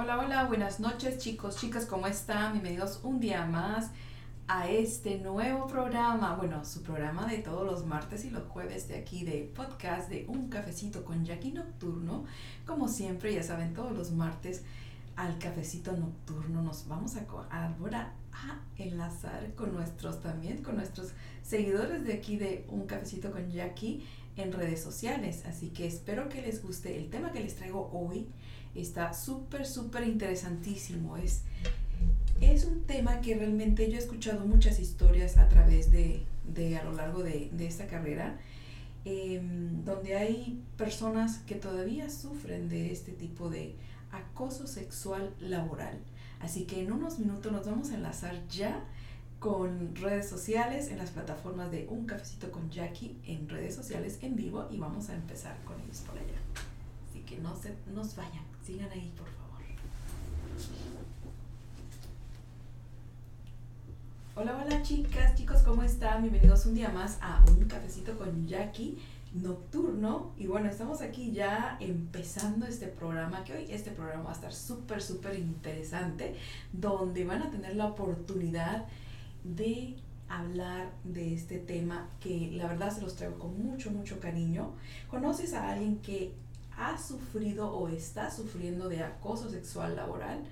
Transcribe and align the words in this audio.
Hola, 0.00 0.16
hola, 0.16 0.44
buenas 0.44 0.78
noches 0.78 1.18
chicos, 1.18 1.56
chicas, 1.56 1.84
¿cómo 1.84 2.06
están? 2.06 2.52
Bienvenidos 2.52 3.00
un 3.02 3.18
día 3.18 3.44
más 3.46 3.90
a 4.46 4.70
este 4.70 5.18
nuevo 5.18 5.66
programa, 5.66 6.36
bueno, 6.36 6.64
su 6.64 6.84
programa 6.84 7.26
de 7.26 7.38
todos 7.38 7.66
los 7.66 7.84
martes 7.84 8.24
y 8.24 8.30
los 8.30 8.44
jueves 8.44 8.86
de 8.86 8.96
aquí 8.96 9.24
de 9.24 9.52
podcast 9.56 10.08
de 10.08 10.24
Un 10.28 10.50
Cafecito 10.50 11.04
con 11.04 11.24
Jackie 11.24 11.50
Nocturno. 11.50 12.26
Como 12.64 12.86
siempre, 12.86 13.34
ya 13.34 13.42
saben, 13.42 13.74
todos 13.74 13.90
los 13.90 14.12
martes 14.12 14.62
al 15.16 15.36
cafecito 15.38 15.90
nocturno 15.96 16.62
nos 16.62 16.86
vamos 16.86 17.16
a 17.16 17.26
a 17.50 18.60
enlazar 18.76 19.52
con 19.56 19.74
nuestros 19.74 20.20
también, 20.20 20.62
con 20.62 20.76
nuestros 20.76 21.08
seguidores 21.42 22.04
de 22.04 22.12
aquí 22.12 22.36
de 22.36 22.66
Un 22.68 22.86
Cafecito 22.86 23.32
con 23.32 23.50
Jackie 23.50 24.06
en 24.36 24.52
redes 24.52 24.80
sociales. 24.80 25.44
Así 25.44 25.70
que 25.70 25.88
espero 25.88 26.28
que 26.28 26.40
les 26.40 26.62
guste 26.62 26.96
el 26.96 27.10
tema 27.10 27.32
que 27.32 27.40
les 27.40 27.56
traigo 27.56 27.90
hoy 27.92 28.28
Está 28.74 29.12
súper, 29.12 29.66
súper 29.66 30.06
interesantísimo. 30.06 31.16
Es, 31.16 31.42
es 32.40 32.64
un 32.64 32.82
tema 32.82 33.20
que 33.20 33.34
realmente 33.34 33.90
yo 33.90 33.96
he 33.96 34.00
escuchado 34.00 34.46
muchas 34.46 34.78
historias 34.78 35.38
a 35.38 35.48
través 35.48 35.90
de, 35.90 36.22
de 36.46 36.76
a 36.76 36.84
lo 36.84 36.92
largo 36.92 37.22
de, 37.22 37.50
de 37.52 37.66
esta 37.66 37.86
carrera, 37.86 38.38
em, 39.04 39.84
donde 39.84 40.16
hay 40.16 40.62
personas 40.76 41.38
que 41.38 41.54
todavía 41.54 42.10
sufren 42.10 42.68
de 42.68 42.92
este 42.92 43.12
tipo 43.12 43.50
de 43.50 43.74
acoso 44.12 44.66
sexual 44.66 45.34
laboral. 45.40 45.98
Así 46.40 46.64
que 46.64 46.82
en 46.82 46.92
unos 46.92 47.18
minutos 47.18 47.50
nos 47.50 47.66
vamos 47.66 47.90
a 47.90 47.94
enlazar 47.94 48.46
ya 48.48 48.84
con 49.38 49.94
redes 49.94 50.28
sociales 50.28 50.88
en 50.90 50.98
las 50.98 51.10
plataformas 51.10 51.70
de 51.70 51.86
Un 51.88 52.06
Cafecito 52.06 52.50
con 52.50 52.70
Jackie 52.70 53.16
en 53.24 53.48
redes 53.48 53.74
sociales 53.74 54.18
en 54.22 54.34
vivo 54.34 54.66
y 54.70 54.78
vamos 54.78 55.10
a 55.10 55.14
empezar 55.14 55.56
con 55.64 55.80
ellos 55.80 56.00
por 56.00 56.18
allá. 56.18 56.38
Así 57.08 57.20
que 57.20 57.38
no 57.38 57.56
se 57.56 57.74
nos 57.94 58.16
vayan. 58.16 58.44
Sigan 58.68 58.92
ahí, 58.92 59.10
por 59.16 59.26
favor. 59.28 59.62
Hola, 64.36 64.62
hola 64.62 64.82
chicas, 64.82 65.34
chicos, 65.36 65.62
¿cómo 65.62 65.82
están? 65.82 66.20
Bienvenidos 66.20 66.66
un 66.66 66.74
día 66.74 66.90
más 66.90 67.16
a 67.22 67.42
un 67.48 67.64
cafecito 67.64 68.18
con 68.18 68.46
Jackie 68.46 68.98
nocturno. 69.32 70.32
Y 70.36 70.48
bueno, 70.48 70.68
estamos 70.68 71.00
aquí 71.00 71.32
ya 71.32 71.78
empezando 71.80 72.66
este 72.66 72.88
programa, 72.88 73.42
que 73.42 73.54
hoy 73.54 73.66
este 73.70 73.90
programa 73.90 74.24
va 74.24 74.30
a 74.32 74.34
estar 74.34 74.52
súper, 74.52 75.00
súper 75.00 75.38
interesante, 75.38 76.36
donde 76.70 77.24
van 77.24 77.40
a 77.40 77.50
tener 77.50 77.74
la 77.74 77.86
oportunidad 77.86 78.84
de 79.44 79.96
hablar 80.28 80.90
de 81.04 81.32
este 81.32 81.56
tema 81.56 82.10
que 82.20 82.50
la 82.52 82.66
verdad 82.66 82.94
se 82.94 83.00
los 83.00 83.16
traigo 83.16 83.38
con 83.38 83.62
mucho, 83.62 83.90
mucho 83.90 84.20
cariño. 84.20 84.72
¿Conoces 85.08 85.54
a 85.54 85.70
alguien 85.70 86.00
que 86.00 86.34
ha 86.78 86.96
sufrido 86.96 87.72
o 87.72 87.88
está 87.88 88.30
sufriendo 88.30 88.88
de 88.88 89.02
acoso 89.02 89.50
sexual 89.50 89.96
laboral. 89.96 90.44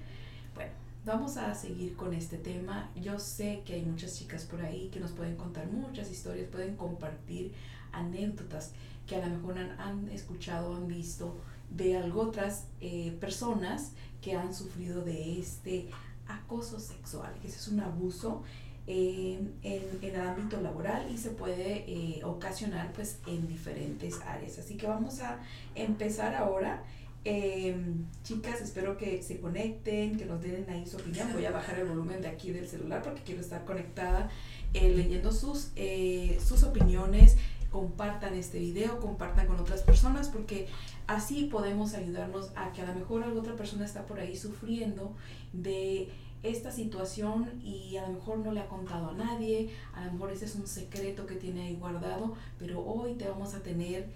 Bueno, 0.55 0.73
vamos 1.05 1.37
a 1.37 1.55
seguir 1.55 1.95
con 1.95 2.13
este 2.13 2.37
tema. 2.37 2.91
Yo 2.97 3.19
sé 3.19 3.63
que 3.65 3.75
hay 3.75 3.83
muchas 3.83 4.19
chicas 4.19 4.45
por 4.45 4.61
ahí 4.61 4.89
que 4.93 5.01
nos 5.01 5.13
pueden 5.13 5.37
contar 5.37 5.67
muchas 5.69 6.11
historias, 6.11 6.49
pueden 6.49 6.77
compartir 6.77 7.53
anécdotas 7.93 8.73
que 9.07 9.17
a 9.17 9.27
lo 9.27 9.37
mejor 9.37 9.59
han, 9.59 10.09
escuchado 10.09 10.73
o 10.73 10.77
han 10.77 10.89
visto 10.89 11.37
de 11.71 11.97
algo 11.97 12.23
otras 12.23 12.67
eh, 12.81 13.17
personas 13.21 13.93
que 14.21 14.35
han 14.35 14.53
sufrido 14.53 15.03
de 15.03 15.41
este 15.41 15.89
acoso 16.27 16.81
sexual, 16.81 17.33
que 17.41 17.49
ese 17.49 17.59
es 17.59 17.69
un 17.69 17.81
abuso 17.81 18.43
en, 18.87 19.55
el 19.63 20.17
ámbito 20.21 20.61
laboral 20.61 21.11
y 21.13 21.19
se 21.19 21.31
puede 21.31 21.85
eh, 21.89 22.21
ocasionar 22.25 22.93
pues 22.93 23.19
en 23.27 23.49
diferentes 23.49 24.21
áreas. 24.23 24.59
Así 24.59 24.77
que 24.77 24.87
vamos 24.87 25.21
a 25.21 25.39
empezar 25.75 26.35
ahora. 26.35 26.85
Em, 27.25 28.05
chicas, 28.23 28.61
espero 28.61 28.97
que 28.97 29.21
se 29.21 29.41
conecten, 29.41 30.17
que 30.17 30.27
nos 30.27 30.41
den 30.41 30.65
ahí 30.71 30.87
su 30.87 30.97
opinión. 30.97 31.33
Voy 31.33 31.45
a 31.45 31.51
bajar 31.51 31.81
el 31.81 31.87
volumen 31.87 32.23
de 32.23 32.29
aquí 32.29 32.53
del 32.53 32.69
celular 32.69 33.03
porque 33.03 33.23
quiero 33.23 33.41
estar 33.41 33.65
conectada 33.65 34.31
eh, 34.75 34.91
leyendo 34.95 35.33
sus, 35.33 35.73
eh, 35.75 36.39
sus 36.47 36.63
opiniones. 36.63 37.37
Compartan 37.73 38.35
este 38.35 38.61
video, 38.61 39.01
compartan 39.01 39.49
con 39.49 39.59
otras 39.59 39.83
personas 39.83 40.29
porque 40.29 40.69
así 41.09 41.47
podemos 41.47 41.95
ayudarnos 41.95 42.53
a 42.55 42.71
que 42.73 42.83
a 42.83 42.87
lo 42.87 42.95
mejor 42.95 43.25
alguna 43.25 43.43
otra 43.43 43.57
persona 43.57 43.85
está 43.85 44.07
por 44.07 44.21
ahí 44.21 44.37
sufriendo 44.37 45.13
de 45.53 46.09
esta 46.49 46.71
situación 46.71 47.61
y 47.63 47.97
a 47.97 48.07
lo 48.07 48.15
mejor 48.15 48.39
no 48.39 48.53
le 48.53 48.61
ha 48.61 48.69
contado 48.69 49.11
a 49.11 49.15
nadie, 49.15 49.71
a 49.95 50.05
lo 50.05 50.13
mejor 50.13 50.31
ese 50.31 50.45
es 50.45 50.55
un 50.55 50.67
secreto 50.67 51.27
que 51.27 51.37
tiene 51.37 51.63
ahí 51.63 51.77
guardado, 51.77 52.35
pero 52.59 52.85
hoy 52.85 53.15
te 53.15 53.29
vamos 53.29 53.55
a 53.55 53.61
tener 53.61 54.09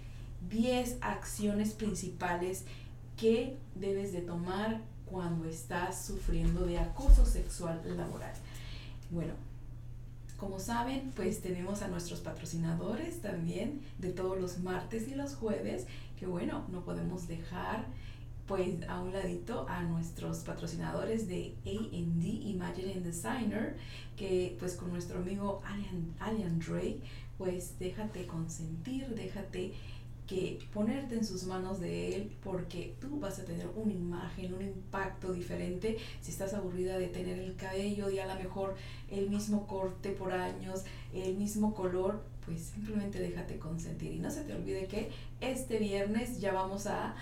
10 0.49 0.97
acciones 1.01 1.73
principales 1.73 2.65
que 3.17 3.57
debes 3.75 4.13
de 4.13 4.21
tomar 4.21 4.81
cuando 5.05 5.47
estás 5.47 6.05
sufriendo 6.05 6.65
de 6.65 6.79
acoso 6.79 7.25
sexual 7.25 7.81
laboral. 7.97 8.33
Bueno, 9.09 9.33
como 10.37 10.59
saben, 10.59 11.11
pues 11.15 11.41
tenemos 11.41 11.83
a 11.83 11.87
nuestros 11.87 12.21
patrocinadores 12.21 13.21
también 13.21 13.81
de 13.99 14.09
todos 14.09 14.39
los 14.39 14.57
martes 14.59 15.07
y 15.07 15.13
los 15.13 15.35
jueves, 15.35 15.85
que 16.17 16.25
bueno, 16.25 16.65
no 16.71 16.83
podemos 16.83 17.27
dejar 17.27 17.85
pues 18.51 18.83
a 18.89 18.99
un 18.99 19.13
ladito 19.13 19.65
a 19.69 19.81
nuestros 19.83 20.39
patrocinadores 20.39 21.25
de 21.29 21.55
A&D 21.65 22.27
Imagine 22.49 22.99
Designer 22.99 23.77
que 24.17 24.57
pues 24.59 24.75
con 24.75 24.91
nuestro 24.91 25.19
amigo 25.19 25.61
Alian, 25.65 26.13
Alian 26.19 26.59
Drake 26.59 26.99
pues 27.37 27.79
déjate 27.79 28.27
consentir, 28.27 29.07
déjate 29.15 29.71
que 30.27 30.59
ponerte 30.73 31.15
en 31.15 31.23
sus 31.23 31.45
manos 31.45 31.79
de 31.79 32.13
él 32.13 32.31
porque 32.43 32.93
tú 32.99 33.21
vas 33.21 33.39
a 33.39 33.45
tener 33.45 33.69
una 33.73 33.93
imagen, 33.93 34.53
un 34.53 34.63
impacto 34.63 35.31
diferente 35.31 35.97
si 36.19 36.31
estás 36.31 36.53
aburrida 36.53 36.97
de 36.97 37.07
tener 37.07 37.39
el 37.39 37.55
cabello 37.55 38.09
y 38.09 38.19
a 38.19 38.25
lo 38.25 38.35
mejor 38.35 38.75
el 39.09 39.29
mismo 39.29 39.65
corte 39.65 40.09
por 40.09 40.33
años, 40.33 40.83
el 41.13 41.37
mismo 41.37 41.73
color, 41.73 42.21
pues 42.45 42.63
simplemente 42.63 43.17
déjate 43.17 43.59
consentir. 43.59 44.11
Y 44.11 44.19
no 44.19 44.29
se 44.29 44.43
te 44.43 44.53
olvide 44.53 44.87
que 44.87 45.09
este 45.39 45.79
viernes 45.79 46.41
ya 46.41 46.51
vamos 46.51 46.85
a 46.87 47.15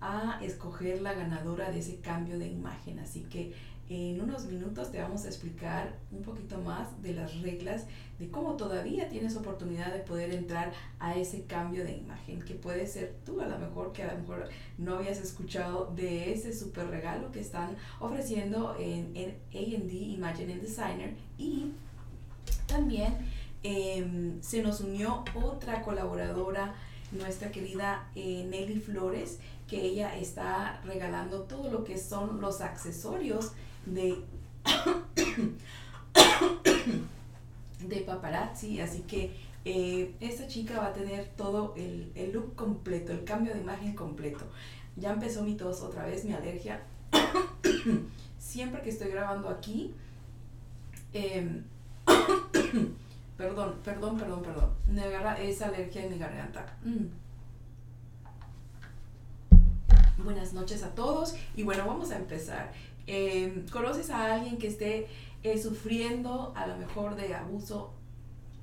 a 0.00 0.38
escoger 0.42 1.00
la 1.02 1.14
ganadora 1.14 1.70
de 1.70 1.78
ese 1.78 2.00
cambio 2.00 2.38
de 2.38 2.48
imagen. 2.48 2.98
Así 2.98 3.20
que 3.22 3.54
en 3.88 4.20
unos 4.20 4.46
minutos 4.46 4.90
te 4.90 5.00
vamos 5.00 5.24
a 5.24 5.28
explicar 5.28 5.96
un 6.10 6.22
poquito 6.22 6.58
más 6.58 7.00
de 7.02 7.14
las 7.14 7.40
reglas 7.40 7.86
de 8.18 8.28
cómo 8.30 8.56
todavía 8.56 9.08
tienes 9.08 9.36
oportunidad 9.36 9.92
de 9.92 10.00
poder 10.00 10.32
entrar 10.34 10.72
a 10.98 11.14
ese 11.14 11.44
cambio 11.44 11.84
de 11.84 11.92
imagen, 11.92 12.42
que 12.42 12.54
puede 12.54 12.86
ser 12.86 13.14
tú 13.24 13.40
a 13.40 13.46
lo 13.46 13.58
mejor 13.58 13.92
que 13.92 14.02
a 14.02 14.12
lo 14.12 14.20
mejor 14.20 14.48
no 14.78 14.96
habías 14.96 15.18
escuchado 15.18 15.92
de 15.94 16.32
ese 16.32 16.52
super 16.52 16.88
regalo 16.88 17.30
que 17.30 17.40
están 17.40 17.76
ofreciendo 18.00 18.76
en, 18.80 19.12
en 19.14 19.36
AD 19.54 19.92
Imagine 19.92 20.56
Designer 20.56 21.14
y 21.38 21.70
también 22.66 23.18
em, 23.62 24.40
se 24.42 24.62
nos 24.62 24.80
unió 24.80 25.24
otra 25.34 25.82
colaboradora, 25.82 26.74
nuestra 27.12 27.50
querida 27.50 28.08
eh, 28.14 28.46
Nelly 28.48 28.80
Flores, 28.80 29.38
que 29.68 29.80
ella 29.80 30.16
está 30.16 30.80
regalando 30.84 31.42
todo 31.42 31.70
lo 31.70 31.84
que 31.84 31.98
son 31.98 32.40
los 32.40 32.60
accesorios 32.60 33.52
de, 33.84 34.16
de 37.80 37.96
paparazzi. 38.02 38.80
Así 38.80 39.00
que 39.02 39.34
eh, 39.64 40.14
esta 40.20 40.46
chica 40.46 40.78
va 40.78 40.86
a 40.86 40.92
tener 40.92 41.28
todo 41.36 41.74
el, 41.76 42.12
look 42.32 42.54
completo, 42.54 43.12
el 43.12 43.24
cambio 43.24 43.52
de 43.52 43.60
imagen 43.60 43.94
completo. 43.94 44.44
Ya 44.96 45.12
empezó 45.12 45.42
mi 45.42 45.54
tos 45.54 45.82
otra 45.82 46.06
vez, 46.06 46.24
mi 46.24 46.32
alergia. 46.32 46.82
Siempre 48.38 48.82
que 48.82 48.90
estoy 48.90 49.10
grabando 49.10 49.48
aquí, 49.48 49.92
em, 51.12 51.64
perdón, 53.36 53.80
perdón, 53.84 54.16
perdón, 54.16 54.42
perdón, 54.42 54.70
me 54.88 55.02
agarra 55.02 55.40
esa 55.40 55.66
alergia 55.66 56.04
en 56.04 56.12
mi 56.12 56.18
garganta. 56.18 56.78
Mm. 56.84 57.06
Buenas 60.22 60.52
noches 60.54 60.82
a 60.82 60.94
todos 60.94 61.36
y 61.54 61.62
bueno, 61.62 61.86
vamos 61.86 62.10
a 62.10 62.16
empezar. 62.16 62.72
Em, 63.06 63.68
¿Conoces 63.68 64.10
a 64.10 64.34
alguien 64.34 64.58
que 64.58 64.66
esté 64.66 65.06
eh, 65.42 65.58
sufriendo 65.58 66.52
a 66.56 66.66
lo 66.66 66.76
mejor 66.78 67.14
de 67.14 67.34
abuso 67.34 67.94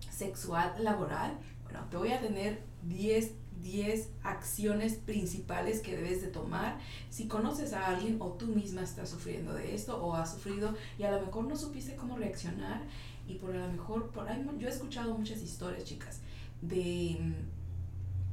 sexual 0.09 0.74
laboral? 0.80 1.38
Bueno, 1.63 1.86
te 1.89 1.98
voy 1.98 2.12
a 2.12 2.19
tener 2.19 2.63
10 2.83 3.33
10 3.63 4.09
acciones 4.24 4.95
principales 4.95 5.81
que 5.81 5.95
debes 5.95 6.21
de 6.21 6.27
tomar. 6.27 6.77
Si 7.09 7.27
conoces 7.27 7.74
a 7.74 7.88
alguien 7.88 8.18
o 8.19 8.33
tú 8.33 8.48
misma 8.48 8.83
estás 8.83 9.09
sufriendo 9.09 9.53
de 9.53 9.74
esto 9.74 10.03
o 10.03 10.13
has 10.13 10.33
sufrido 10.33 10.75
y 11.00 11.03
a 11.03 11.12
lo 11.12 11.25
mejor 11.25 11.45
no 11.45 11.56
supiste 11.56 11.95
cómo 11.95 12.18
reaccionar 12.18 12.81
y 13.28 13.36
por 13.36 13.56
a 13.56 13.66
lo 13.66 13.72
mejor, 13.72 14.10
por 14.12 14.28
ahí, 14.28 14.46
yo 14.60 14.68
he 14.68 14.72
escuchado 14.72 15.18
muchas 15.18 15.42
historias, 15.42 15.84
chicas, 15.86 16.20
de 16.62 17.18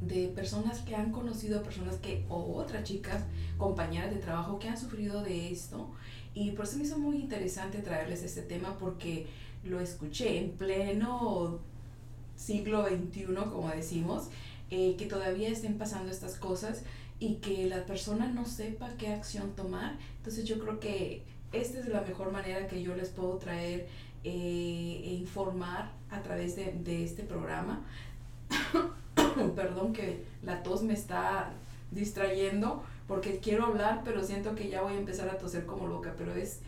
de 0.01 0.29
personas 0.29 0.81
que 0.81 0.97
han 0.97 1.13
conocido 1.13 1.63
personas 1.63 1.97
que, 1.97 2.25
o 2.29 2.57
otras 2.57 2.85
chicas, 2.85 3.23
compañeras 3.59 4.11
de 4.11 4.17
trabajo 4.17 4.59
que 4.59 4.69
han 4.69 4.79
sufrido 4.79 5.23
de 5.23 5.53
esto. 5.53 5.91
Y 6.35 6.53
por 6.53 6.65
eso 6.65 6.79
me 6.79 6.85
hizo 6.85 6.99
muy 6.99 7.19
interesante 7.19 7.79
traerles 7.79 8.23
este 8.23 8.43
tema 8.43 8.79
porque 8.79 9.27
lo 9.65 9.81
escuché 9.81 10.39
en 10.39 10.53
pleno 10.53 11.59
siglo 12.35 12.87
XXI, 12.87 13.27
como 13.51 13.69
decimos, 13.69 14.29
eh, 14.71 14.97
que 14.97 15.07
todavía 15.07 15.51
estén 15.51 15.77
pasando 15.77 16.11
estas 16.11 16.37
cosas 16.37 16.83
y 17.19 17.35
que 17.37 17.67
la 17.67 17.85
persona 17.85 18.29
no 18.29 18.47
sepa 18.47 18.95
qué 18.97 19.09
acción 19.09 19.55
tomar. 19.55 19.99
Entonces 20.17 20.47
yo 20.47 20.59
creo 20.59 20.81
que 20.81 21.23
esta 21.53 21.81
es 21.81 21.89
la 21.89 22.01
mejor 22.01 22.33
manera 22.33 22.69
que 22.69 22.83
yo 22.83 22.95
les 22.95 23.11
puedo 23.11 23.37
traer 23.37 23.89
eh, 24.25 25.02
e 25.05 25.12
informar 25.14 25.90
a 26.11 26.22
través 26.22 26.56
de, 26.56 27.05
este 27.05 27.22
programa. 27.22 27.81
Perdón 29.56 29.93
que 29.93 30.25
la 30.43 30.62
tos 30.62 30.82
me 30.82 30.94
está 30.94 31.52
distrayendo 31.90 32.82
porque 33.06 33.38
quiero 33.38 33.67
hablar, 33.67 34.02
pero 34.05 34.22
siento 34.22 34.55
que 34.55 34.69
ya 34.69 34.82
voy 34.82 34.94
a 34.94 34.99
empezar 34.99 35.28
a 35.28 35.38
toser 35.38 35.67
como 35.67 35.87
loca, 35.87 36.14
pero 36.17 36.34
es 36.34 36.61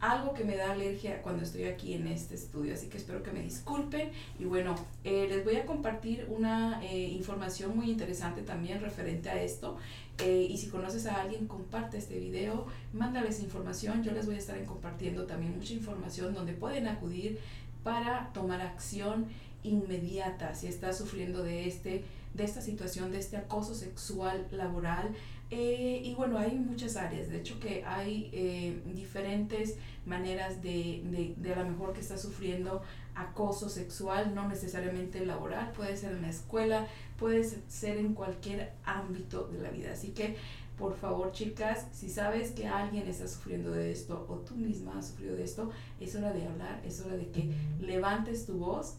algo 0.00 0.34
que 0.34 0.44
me 0.44 0.56
da 0.56 0.72
alergia 0.72 1.22
cuando 1.22 1.42
estoy 1.42 1.64
aquí 1.64 1.94
en 1.94 2.06
este 2.06 2.34
estudio, 2.34 2.74
así 2.74 2.88
que 2.88 2.98
espero 2.98 3.22
que 3.22 3.30
me 3.30 3.40
disculpen. 3.40 4.10
Y 4.38 4.44
bueno, 4.44 4.74
eh, 5.02 5.26
les 5.28 5.44
voy 5.44 5.56
a 5.56 5.66
compartir 5.66 6.26
una 6.28 6.84
eh, 6.84 7.08
información 7.08 7.76
muy 7.76 7.90
interesante 7.90 8.42
también 8.42 8.80
referente 8.80 9.30
a 9.30 9.42
esto. 9.42 9.78
Eh, 10.18 10.46
y 10.48 10.56
si 10.58 10.68
conoces 10.68 11.06
a 11.06 11.20
alguien, 11.20 11.48
comparte 11.48 11.98
este 11.98 12.18
video, 12.18 12.66
mándales 12.92 13.40
información. 13.40 14.02
Yo 14.04 14.12
les 14.12 14.26
voy 14.26 14.36
a 14.36 14.38
estar 14.38 14.62
compartiendo 14.64 15.26
también 15.26 15.56
mucha 15.56 15.72
información 15.72 16.34
donde 16.34 16.52
pueden 16.52 16.86
acudir 16.86 17.40
para 17.82 18.32
tomar 18.32 18.60
acción 18.60 19.26
inmediata 19.62 20.54
si 20.54 20.66
estás 20.66 20.98
sufriendo 20.98 21.42
de 21.42 21.66
este 21.66 22.04
de 22.34 22.42
esta 22.44 22.60
situación 22.60 23.12
de 23.12 23.18
este 23.18 23.36
acoso 23.36 23.74
sexual 23.74 24.48
laboral 24.50 25.14
eh, 25.50 26.00
y 26.02 26.14
bueno, 26.14 26.38
hay 26.38 26.56
muchas 26.56 26.96
áreas, 26.96 27.28
de 27.28 27.38
hecho 27.38 27.60
que 27.60 27.84
hay 27.84 28.30
eh, 28.32 28.80
diferentes 28.94 29.76
maneras 30.06 30.62
de, 30.62 31.34
de, 31.36 31.52
a 31.52 31.62
lo 31.62 31.68
mejor 31.68 31.92
que 31.92 32.00
está 32.00 32.18
sufriendo 32.18 32.82
acoso 33.14 33.68
sexual, 33.68 34.34
no 34.34 34.48
necesariamente 34.48 35.24
laboral, 35.24 35.72
puede 35.72 35.96
ser 35.96 36.12
en 36.12 36.22
la 36.22 36.30
escuela, 36.30 36.86
puede 37.18 37.44
ser 37.68 37.98
en 37.98 38.14
cualquier 38.14 38.72
ámbito 38.84 39.48
de 39.48 39.60
la 39.60 39.70
vida. 39.70 39.92
Así 39.92 40.08
que, 40.08 40.36
por 40.78 40.96
favor, 40.96 41.32
chicas, 41.32 41.86
si 41.92 42.10
sabes 42.10 42.50
que 42.50 42.66
alguien 42.66 43.06
está 43.06 43.28
sufriendo 43.28 43.70
de 43.70 43.92
esto 43.92 44.26
o 44.28 44.36
tú 44.36 44.56
misma 44.56 44.98
has 44.98 45.08
sufrido 45.08 45.36
de 45.36 45.44
esto, 45.44 45.70
es 46.00 46.14
hora 46.16 46.32
de 46.32 46.46
hablar, 46.46 46.82
es 46.84 47.00
hora 47.00 47.16
de 47.16 47.28
que 47.28 47.50
levantes 47.80 48.46
tu 48.46 48.54
voz. 48.54 48.94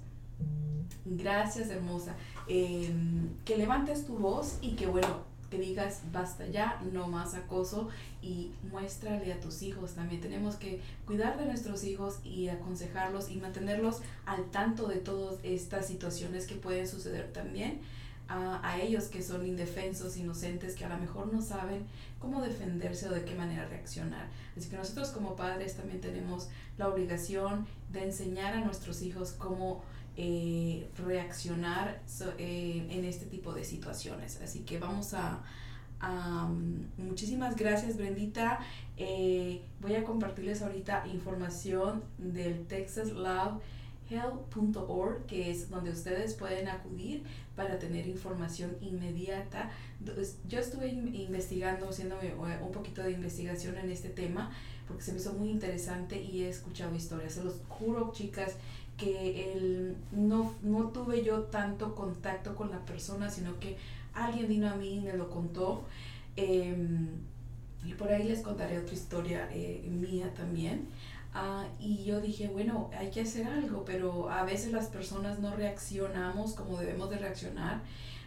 Gracias, 1.04 1.70
hermosa. 1.70 2.16
Em, 2.48 3.30
que 3.44 3.58
levantes 3.58 4.06
tu 4.06 4.18
voz 4.18 4.58
y 4.62 4.76
que, 4.76 4.88
bueno, 4.88 5.25
que 5.50 5.60
digas 5.60 6.02
basta 6.12 6.48
ya, 6.48 6.82
no 6.92 7.08
más 7.08 7.36
acoso 7.36 7.90
y 8.22 8.52
muéstrale 8.72 9.32
a 9.34 9.40
tus 9.40 9.62
hijos. 9.62 9.94
También 9.94 10.22
tenemos 10.22 10.56
que 10.56 10.82
cuidar 11.06 11.38
de 11.38 11.46
nuestros 11.46 11.84
hijos 11.84 12.20
y 12.24 12.50
aconsejarlos 12.50 13.30
y 13.30 13.36
mantenerlos 13.38 14.02
al 14.26 14.50
tanto 14.52 14.88
de 14.88 14.98
todas 14.98 15.40
estas 15.44 15.88
situaciones 15.88 16.48
que 16.48 16.56
pueden 16.56 16.88
suceder 16.88 17.32
también. 17.32 17.82
A, 18.28 18.68
a, 18.68 18.82
ellos 18.82 19.04
que 19.04 19.22
son 19.22 19.46
indefensos, 19.46 20.18
inocentes, 20.18 20.74
que 20.74 20.84
a 20.84 20.90
lo 20.90 20.98
mejor 20.98 21.32
no 21.32 21.44
saben 21.44 21.86
cómo 22.18 22.42
defenderse 22.42 23.08
o 23.08 23.12
de 23.12 23.24
qué 23.24 23.36
manera 23.36 23.68
reaccionar. 23.68 24.28
Así 24.58 24.68
que 24.68 24.78
nosotros 24.78 25.10
como 25.10 25.36
padres 25.36 25.76
también 25.76 26.02
tenemos 26.02 26.48
la 26.80 26.88
obligación 26.88 27.68
de 27.92 28.04
enseñar 28.04 28.56
a 28.56 28.62
nuestros 28.62 29.04
hijos 29.04 29.32
cómo 29.38 29.84
eh, 30.18 30.90
reaccionar 31.06 32.02
eh, 32.38 32.88
en 32.90 33.06
este 33.06 33.26
tipo 33.26 33.54
de 33.54 33.64
situaciones. 33.64 34.40
Así 34.42 34.62
que 34.62 34.80
vamos 34.80 35.14
a... 35.14 35.44
muchísimas 36.98 37.56
gracias 37.56 37.98
Brendita. 37.98 38.60
Eh, 38.98 39.62
voy 39.82 39.96
a 39.96 40.04
compartirles 40.04 40.62
ahorita 40.62 41.06
información 41.08 42.04
del 42.18 42.66
Texas 42.68 43.12
Lab 43.12 43.60
health.org, 44.10 45.26
que 45.26 45.52
es 45.52 45.70
donde 45.70 45.92
ustedes 45.92 46.36
pueden 46.36 46.68
acudir 46.68 47.24
para 47.56 47.80
tener 47.80 48.08
información 48.08 48.78
inmediata. 48.82 49.72
Yo 50.48 50.60
estuve 50.60 50.90
investigando, 50.90 51.90
haciendo 51.90 52.18
un 52.62 52.72
poquito 52.72 53.02
de 53.02 53.12
investigación 53.12 53.78
en 53.78 53.90
este 53.90 54.10
tema, 54.10 54.52
porque 54.88 55.04
se 55.04 55.12
me 55.14 55.20
hizo 55.20 55.34
muy 55.34 55.50
interesante 55.50 56.22
y 56.22 56.44
he 56.44 56.50
escuchado 56.50 56.96
historias. 56.96 57.34
Se 57.34 57.44
los 57.44 57.56
juro, 57.68 58.12
chicas, 58.14 58.56
que 58.98 59.54
el, 59.54 59.96
no, 60.12 60.54
no 60.62 60.90
tuve 60.90 61.24
yo 61.24 61.44
tanto 61.44 61.96
contacto 61.96 62.56
con 62.56 62.72
la 62.72 62.80
persona, 62.86 63.30
sino 63.30 63.60
que 63.60 63.78
alguien 64.14 64.48
vino 64.48 64.70
a 64.70 64.76
mí 64.76 64.96
y 64.96 65.02
me 65.02 65.14
lo 65.14 65.30
contó. 65.30 65.84
Em, 66.36 67.08
y 67.86 67.94
por 67.94 68.12
ahí 68.12 68.24
les 68.24 68.42
contaré 68.42 68.80
otra 68.80 68.94
historia 68.94 69.50
eh, 69.52 69.86
mía 69.90 70.34
también. 70.36 70.88
Uh, 71.36 71.66
y 71.82 72.06
yo 72.06 72.22
dije, 72.22 72.48
bueno, 72.48 72.90
hay 72.98 73.12
que 73.12 73.22
hacer 73.22 73.46
algo, 73.46 73.84
pero 73.84 74.30
a 74.30 74.46
veces 74.46 74.72
las 74.72 74.88
personas 74.88 75.40
no 75.40 75.54
reaccionamos 75.54 76.54
como 76.54 76.78
debemos 76.78 77.10
de 77.10 77.18
reaccionar 77.18 77.82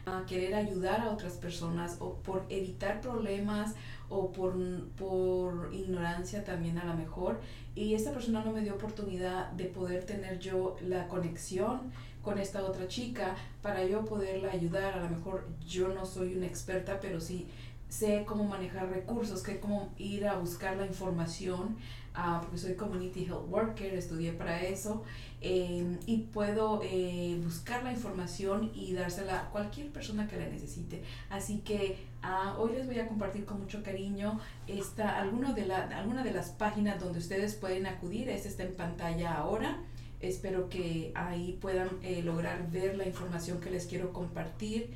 a 0.05 0.25
querer 0.27 0.55
ayudar 0.55 1.01
a 1.01 1.11
otras 1.11 1.35
personas 1.35 1.97
o 2.01 2.15
por 2.17 2.45
evitar 2.51 3.01
problemas 3.01 3.75
o 4.11 4.33
por, 4.33 4.55
por 4.97 5.71
ignorancia 5.73 6.45
también 6.45 6.79
a 6.79 6.85
lo 6.85 6.95
mejor. 6.95 7.41
Y 7.75 7.95
esta 7.95 8.13
persona 8.13 8.45
no 8.45 8.53
me 8.53 8.63
dio 8.63 8.75
oportunidad 8.75 9.51
de 9.53 9.65
poder 9.65 10.05
tener 10.05 10.39
yo 10.39 10.77
la 10.83 11.09
conexión 11.09 11.93
con 12.23 12.39
esta 12.39 12.63
otra 12.65 12.89
chica 12.89 13.37
para 13.63 13.85
yo 13.85 14.05
poderla 14.05 14.53
ayudar. 14.53 14.99
A 14.99 15.05
lo 15.05 15.11
mejor 15.11 15.47
yo 15.67 15.89
no 15.89 16.07
soy 16.07 16.37
una 16.37 16.47
experta, 16.47 16.99
pero 17.01 17.21
sí 17.21 17.47
sé 17.89 18.25
cómo 18.27 18.45
manejar 18.45 18.91
recursos, 18.91 19.43
que 19.43 19.61
cómo 19.61 19.93
ir 19.97 20.27
a 20.27 20.37
buscar 20.37 20.77
la 20.77 20.87
información, 20.87 21.77
uh, 22.19 22.41
porque 22.41 22.59
soy 22.59 22.75
community 22.75 23.25
health 23.25 23.49
worker, 23.49 23.95
estudié 23.95 24.33
para 24.33 24.63
eso, 24.63 25.05
eh, 25.41 25.97
y 26.07 26.17
puedo 26.33 26.81
eh, 26.83 27.41
buscar 27.45 27.85
la 27.85 27.93
información 27.93 28.73
y 28.75 28.93
dársela 28.93 29.41
a 29.41 29.51
cualquier 29.51 29.91
persona 29.91 30.27
que 30.27 30.37
la 30.37 30.49
necesite. 30.49 31.03
Así 31.31 31.59
que 31.59 31.97
uh, 32.25 32.61
hoy 32.61 32.73
les 32.73 32.87
voy 32.87 32.99
a 32.99 33.07
compartir 33.07 33.45
con 33.45 33.61
mucho 33.61 33.83
cariño 33.83 34.41
esta, 34.67 35.17
alguno 35.19 35.53
de 35.55 35.67
la, 35.67 35.85
alguna 35.97 36.25
de 36.25 36.33
las 36.33 36.51
páginas 36.51 37.01
donde 37.01 37.21
ustedes 37.21 37.55
pueden 37.55 37.87
acudir. 37.87 38.29
Esta 38.29 38.49
está 38.49 38.65
en 38.65 38.75
pantalla 38.75 39.35
ahora. 39.35 39.79
Espero 40.21 40.69
que 40.69 41.13
ahí 41.15 41.57
puedan 41.61 41.89
eh, 42.03 42.23
lograr 42.23 42.69
ver 42.73 42.97
la 42.97 43.07
información 43.07 43.61
que 43.61 43.71
les 43.71 43.87
quiero 43.87 44.13
compartir. 44.13 44.91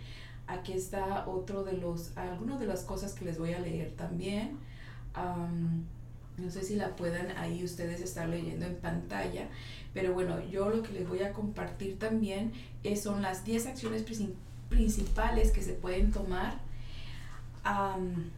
Aquí 0.48 0.72
está 0.72 1.28
otro 1.28 1.62
de 1.62 1.74
los, 1.74 2.16
algunas 2.16 2.58
de 2.58 2.66
las 2.66 2.82
cosas 2.82 3.14
que 3.14 3.24
les 3.24 3.38
voy 3.38 3.52
a 3.52 3.60
leer 3.60 3.92
también. 3.92 4.58
No 6.38 6.50
sé 6.50 6.62
si 6.62 6.76
la 6.76 6.96
puedan 6.96 7.30
ahí 7.36 7.62
ustedes 7.64 8.00
estar 8.00 8.28
leyendo 8.28 8.66
en 8.66 8.76
pantalla, 8.76 9.48
pero 9.94 10.14
bueno, 10.14 10.40
yo 10.48 10.70
lo 10.70 10.82
que 10.82 10.92
les 10.92 11.08
voy 11.08 11.22
a 11.22 11.32
compartir 11.32 11.98
también 11.98 12.52
es, 12.82 13.02
son 13.02 13.22
las 13.22 13.44
10 13.44 13.66
acciones 13.66 14.04
principales 14.68 15.50
que 15.52 15.62
se 15.62 15.74
pueden 15.74 16.10
tomar 16.12 16.58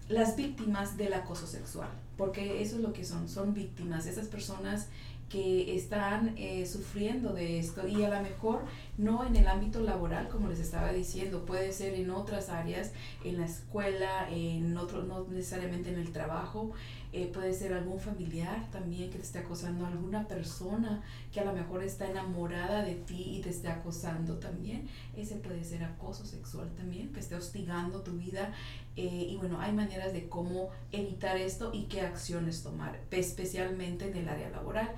las 0.09 0.37
víctimas 0.37 0.97
del 0.97 1.15
acoso 1.15 1.47
sexual, 1.47 1.89
porque 2.17 2.61
eso 2.63 2.77
es 2.77 2.83
lo 2.83 2.93
que 2.93 3.05
son, 3.05 3.29
son 3.29 3.55
víctimas, 3.55 4.07
esas 4.07 4.29
personas 4.29 4.89
que 5.31 5.75
están 5.75 6.35
eh, 6.37 6.67
sufriendo 6.67 7.33
de 7.33 7.59
esto 7.59 7.89
y 7.89 8.03
a 8.03 8.11
lo 8.11 8.23
mejor 8.23 8.65
no 8.97 9.27
en 9.27 9.37
el 9.37 9.49
ámbito 9.49 9.81
laboral, 9.81 10.29
como 10.29 10.49
les 10.49 10.61
estaba 10.61 10.93
diciendo, 10.93 11.45
puede 11.45 11.73
ser 11.73 11.95
en 11.95 12.11
otras 12.11 12.49
áreas, 12.49 12.93
en 13.25 13.39
la 13.39 13.47
escuela, 13.47 14.29
en 14.31 14.77
otro, 14.77 15.03
no 15.03 15.27
necesariamente 15.29 15.93
en 15.93 15.99
el 15.99 16.13
trabajo, 16.13 16.73
eh, 17.13 17.31
puede 17.33 17.53
ser 17.53 17.73
algún 17.73 18.01
familiar 18.01 18.69
también 18.73 19.09
que 19.11 19.19
te 19.19 19.25
esté 19.25 19.39
acosando, 19.39 19.87
alguna 19.87 20.27
persona 20.27 21.03
que 21.33 21.39
a 21.39 21.45
lo 21.45 21.53
mejor 21.53 21.83
está 21.83 22.11
enamorada 22.11 22.83
de 22.83 22.95
ti 22.95 23.37
y 23.37 23.41
te 23.41 23.51
esté 23.51 23.69
acosando 23.69 24.39
también, 24.39 24.89
ese 25.17 25.37
puede 25.37 25.63
ser 25.63 25.85
acoso 25.85 26.25
sexual 26.25 26.73
también, 26.77 27.13
que 27.13 27.21
esté 27.21 27.37
hostigando 27.37 28.03
tu 28.03 28.13
vida 28.13 28.53
eh, 28.97 29.29
y 29.31 29.37
bueno, 29.37 29.61
hay 29.61 29.73
maneras 29.73 30.13
de 30.13 30.29
cómo 30.29 30.71
evitar 30.93 31.37
esto 31.37 31.71
y 31.73 31.85
qué 31.85 32.01
acciones 32.01 32.63
tomar, 32.63 33.01
especialmente 33.11 34.09
en 34.09 34.17
el 34.17 34.29
área 34.29 34.51
laboral. 34.51 34.91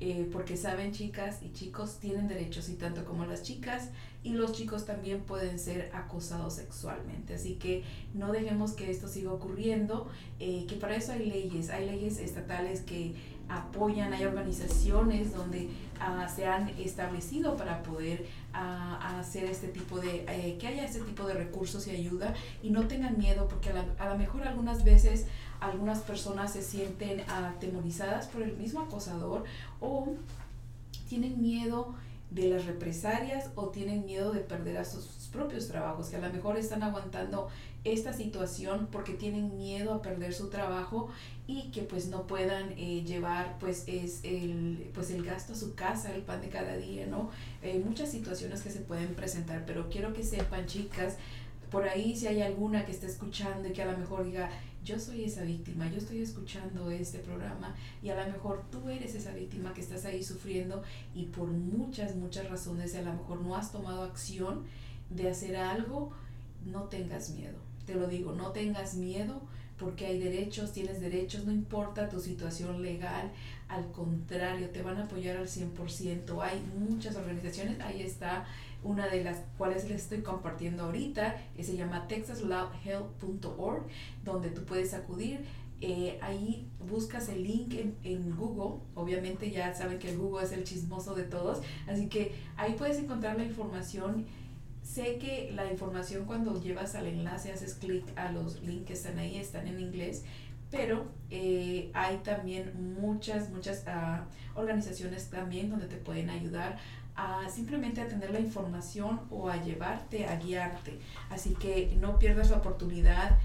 Eh, 0.00 0.28
porque 0.32 0.56
saben 0.56 0.92
chicas 0.92 1.38
y 1.40 1.52
chicos 1.52 1.98
tienen 2.00 2.26
derechos 2.26 2.68
y 2.68 2.74
tanto 2.74 3.04
como 3.04 3.26
las 3.26 3.42
chicas 3.44 3.90
y 4.24 4.30
los 4.30 4.52
chicos 4.52 4.86
también 4.86 5.20
pueden 5.20 5.58
ser 5.58 5.90
acosados 5.94 6.54
sexualmente. 6.54 7.34
Así 7.34 7.54
que 7.54 7.84
no 8.12 8.32
dejemos 8.32 8.72
que 8.72 8.90
esto 8.90 9.06
siga 9.06 9.32
ocurriendo, 9.32 10.10
eh, 10.40 10.66
que 10.68 10.74
para 10.76 10.96
eso 10.96 11.12
hay 11.12 11.26
leyes, 11.26 11.70
hay 11.70 11.86
leyes 11.86 12.18
estatales 12.18 12.80
que 12.80 13.14
apoyan, 13.48 14.12
hay 14.12 14.24
organizaciones 14.24 15.34
donde 15.34 15.68
uh, 16.00 16.34
se 16.34 16.46
han 16.46 16.68
establecido 16.70 17.56
para 17.56 17.82
poder 17.82 18.26
uh, 18.54 19.18
hacer 19.18 19.44
este 19.44 19.68
tipo 19.68 20.00
de, 20.00 20.24
eh, 20.28 20.56
que 20.58 20.66
haya 20.66 20.84
este 20.84 21.00
tipo 21.00 21.26
de 21.26 21.34
recursos 21.34 21.86
y 21.86 21.90
ayuda 21.90 22.34
y 22.62 22.70
no 22.70 22.86
tengan 22.86 23.18
miedo 23.18 23.46
porque 23.48 23.70
a 23.70 24.08
lo 24.08 24.18
mejor 24.18 24.46
algunas 24.46 24.84
veces 24.84 25.26
algunas 25.70 26.00
personas 26.00 26.52
se 26.52 26.62
sienten 26.62 27.20
atemorizadas 27.28 28.26
por 28.26 28.42
el 28.42 28.56
mismo 28.56 28.80
acosador 28.80 29.44
o 29.80 30.14
tienen 31.08 31.40
miedo 31.40 31.94
de 32.30 32.48
las 32.48 32.64
represalias 32.64 33.50
o 33.54 33.68
tienen 33.68 34.04
miedo 34.04 34.32
de 34.32 34.40
perder 34.40 34.78
a 34.78 34.84
sus 34.84 35.28
propios 35.32 35.68
trabajos, 35.68 36.08
que 36.08 36.16
a 36.16 36.20
lo 36.20 36.32
mejor 36.32 36.56
están 36.56 36.82
aguantando 36.82 37.48
esta 37.84 38.12
situación 38.12 38.88
porque 38.90 39.12
tienen 39.12 39.56
miedo 39.56 39.94
a 39.94 40.02
perder 40.02 40.32
su 40.32 40.48
trabajo 40.48 41.10
y 41.46 41.70
que 41.70 41.82
pues 41.82 42.08
no 42.08 42.26
puedan 42.26 42.72
eh, 42.78 43.04
llevar 43.04 43.58
pues 43.58 43.84
es 43.86 44.20
el 44.24 44.90
pues 44.94 45.10
el 45.10 45.22
gasto 45.22 45.52
a 45.52 45.56
su 45.56 45.74
casa 45.74 46.14
el 46.14 46.22
pan 46.22 46.40
de 46.40 46.48
cada 46.48 46.78
día 46.78 47.06
no 47.06 47.28
eh, 47.62 47.82
muchas 47.84 48.10
situaciones 48.10 48.62
que 48.62 48.70
se 48.70 48.80
pueden 48.80 49.14
presentar 49.14 49.64
pero 49.66 49.90
quiero 49.90 50.14
que 50.14 50.22
sepan 50.22 50.64
chicas 50.64 51.18
por 51.74 51.88
ahí 51.88 52.14
si 52.14 52.28
hay 52.28 52.40
alguna 52.40 52.86
que 52.86 52.92
esté 52.92 53.06
escuchando 53.06 53.68
y 53.68 53.72
que 53.72 53.82
a 53.82 53.90
lo 53.90 53.98
mejor 53.98 54.24
diga, 54.24 54.48
yo 54.84 54.98
soy 55.00 55.24
esa 55.24 55.42
víctima, 55.42 55.90
yo 55.90 55.96
estoy 55.96 56.20
escuchando 56.20 56.90
este 56.90 57.18
programa 57.18 57.74
y 58.02 58.10
a 58.10 58.16
lo 58.22 58.30
mejor 58.30 58.64
tú 58.70 58.88
eres 58.90 59.14
esa 59.14 59.32
víctima 59.32 59.72
que 59.72 59.80
estás 59.80 60.04
ahí 60.04 60.22
sufriendo 60.22 60.82
y 61.14 61.24
por 61.26 61.48
muchas, 61.48 62.14
muchas 62.14 62.48
razones 62.50 62.94
a 62.94 63.02
lo 63.02 63.14
mejor 63.14 63.40
no 63.40 63.56
has 63.56 63.72
tomado 63.72 64.02
acción 64.02 64.64
de 65.10 65.30
hacer 65.30 65.56
algo, 65.56 66.12
no 66.66 66.84
tengas 66.84 67.30
miedo. 67.30 67.56
Te 67.86 67.94
lo 67.94 68.06
digo, 68.06 68.32
no 68.32 68.50
tengas 68.50 68.94
miedo 68.94 69.40
porque 69.78 70.06
hay 70.06 70.18
derechos, 70.18 70.72
tienes 70.72 71.00
derechos, 71.00 71.44
no 71.44 71.52
importa 71.52 72.08
tu 72.08 72.20
situación 72.20 72.82
legal, 72.82 73.32
al 73.68 73.90
contrario, 73.90 74.70
te 74.70 74.82
van 74.82 74.98
a 74.98 75.04
apoyar 75.04 75.36
al 75.36 75.48
100%. 75.48 76.42
Hay 76.42 76.62
muchas 76.78 77.16
organizaciones, 77.16 77.80
ahí 77.80 78.02
está 78.02 78.46
una 78.84 79.08
de 79.08 79.24
las 79.24 79.38
cuales 79.58 79.88
les 79.88 80.02
estoy 80.02 80.22
compartiendo 80.22 80.84
ahorita, 80.84 81.36
que 81.56 81.64
se 81.64 81.76
llama 81.76 82.06
texaslovehelp.org, 82.06 83.86
donde 84.22 84.50
tú 84.50 84.64
puedes 84.64 84.94
acudir. 84.94 85.40
Eh, 85.80 86.18
ahí 86.22 86.68
buscas 86.88 87.28
el 87.28 87.42
link 87.42 87.74
en, 87.74 87.96
en, 88.04 88.36
Google, 88.36 88.80
obviamente 88.94 89.50
ya 89.50 89.74
saben 89.74 89.98
que 89.98 90.10
el 90.10 90.18
Google 90.18 90.44
es 90.44 90.52
el 90.52 90.64
chismoso 90.64 91.14
de 91.14 91.24
todos, 91.24 91.62
así 91.86 92.08
que 92.08 92.32
ahí 92.56 92.74
puedes 92.78 92.98
encontrar 92.98 93.36
la 93.36 93.44
información. 93.44 94.24
Sé 94.82 95.18
que 95.18 95.50
la 95.52 95.70
información 95.70 96.26
cuando 96.26 96.60
llevas 96.60 96.94
al 96.94 97.06
enlace, 97.06 97.52
haces 97.52 97.74
clic 97.74 98.04
a 98.16 98.30
los 98.32 98.62
links 98.62 98.86
que 98.86 98.92
están 98.92 99.18
ahí, 99.18 99.36
están 99.36 99.66
en 99.66 99.80
inglés, 99.80 100.24
pero 100.74 101.04
eh, 101.30 101.88
hay 101.94 102.16
también 102.18 102.96
muchas, 103.00 103.48
muchas 103.50 103.84
uh, 103.86 104.58
organizaciones 104.58 105.30
también 105.30 105.70
donde 105.70 105.86
te 105.86 105.96
pueden 105.96 106.30
ayudar 106.30 106.78
a 107.14 107.48
simplemente 107.48 108.00
a 108.00 108.08
tener 108.08 108.32
la 108.32 108.40
información 108.40 109.20
o 109.30 109.48
a 109.48 109.62
llevarte, 109.62 110.26
a 110.26 110.36
guiarte. 110.36 110.98
Así 111.30 111.54
que 111.54 111.96
no 112.00 112.18
pierdas 112.18 112.50
la 112.50 112.56
oportunidad 112.56 113.38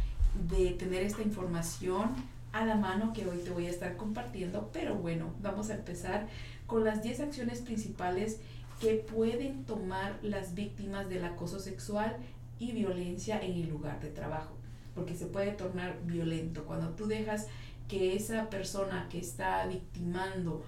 de 0.49 0.71
tener 0.71 1.03
esta 1.03 1.21
información 1.21 2.15
a 2.51 2.65
la 2.65 2.75
mano 2.75 3.13
que 3.13 3.27
hoy 3.27 3.37
te 3.37 3.51
voy 3.51 3.67
a 3.67 3.69
estar 3.69 3.95
compartiendo. 3.95 4.71
Pero 4.73 4.95
bueno, 4.95 5.31
vamos 5.39 5.69
a 5.69 5.75
empezar 5.75 6.27
con 6.65 6.83
las 6.83 7.03
10 7.03 7.19
acciones 7.19 7.61
principales 7.61 8.39
que 8.81 8.95
pueden 8.95 9.65
tomar 9.65 10.17
las 10.23 10.55
víctimas 10.55 11.07
del 11.09 11.25
acoso 11.25 11.59
sexual 11.59 12.17
y 12.57 12.71
violencia 12.71 13.39
en 13.39 13.51
el 13.51 13.69
lugar 13.69 13.99
de 14.01 14.09
trabajo. 14.09 14.58
Porque 14.95 15.15
se 15.15 15.25
puede 15.25 15.51
tornar 15.51 15.99
violento. 16.05 16.65
Cuando 16.65 16.89
tú 16.89 17.07
dejas 17.07 17.47
que 17.87 18.15
esa 18.15 18.49
persona 18.49 19.07
que 19.09 19.19
está 19.19 19.65
victimando 19.67 20.63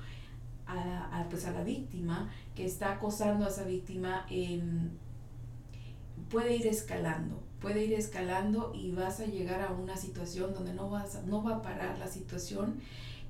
a, 0.68 1.26
pues 1.30 1.46
a 1.46 1.52
la 1.52 1.64
víctima, 1.64 2.32
que 2.56 2.66
está 2.66 2.94
acosando 2.94 3.46
a 3.46 3.50
esa 3.50 3.64
víctima, 3.64 4.26
em, 4.30 4.90
puede 6.30 6.56
ir 6.56 6.68
escalando, 6.68 7.44
puede 7.60 7.86
ir 7.86 7.94
escalando 7.94 8.72
y 8.74 8.92
vas 8.92 9.20
a 9.20 9.26
llegar 9.26 9.62
a 9.62 9.72
una 9.72 9.98
situación 9.98 10.54
donde 10.54 10.74
no, 10.74 10.90
vas 10.90 11.24
no 11.26 11.44
va 11.44 11.58
a 11.58 11.62
parar 11.62 11.98
la 12.00 12.08
situación 12.08 12.80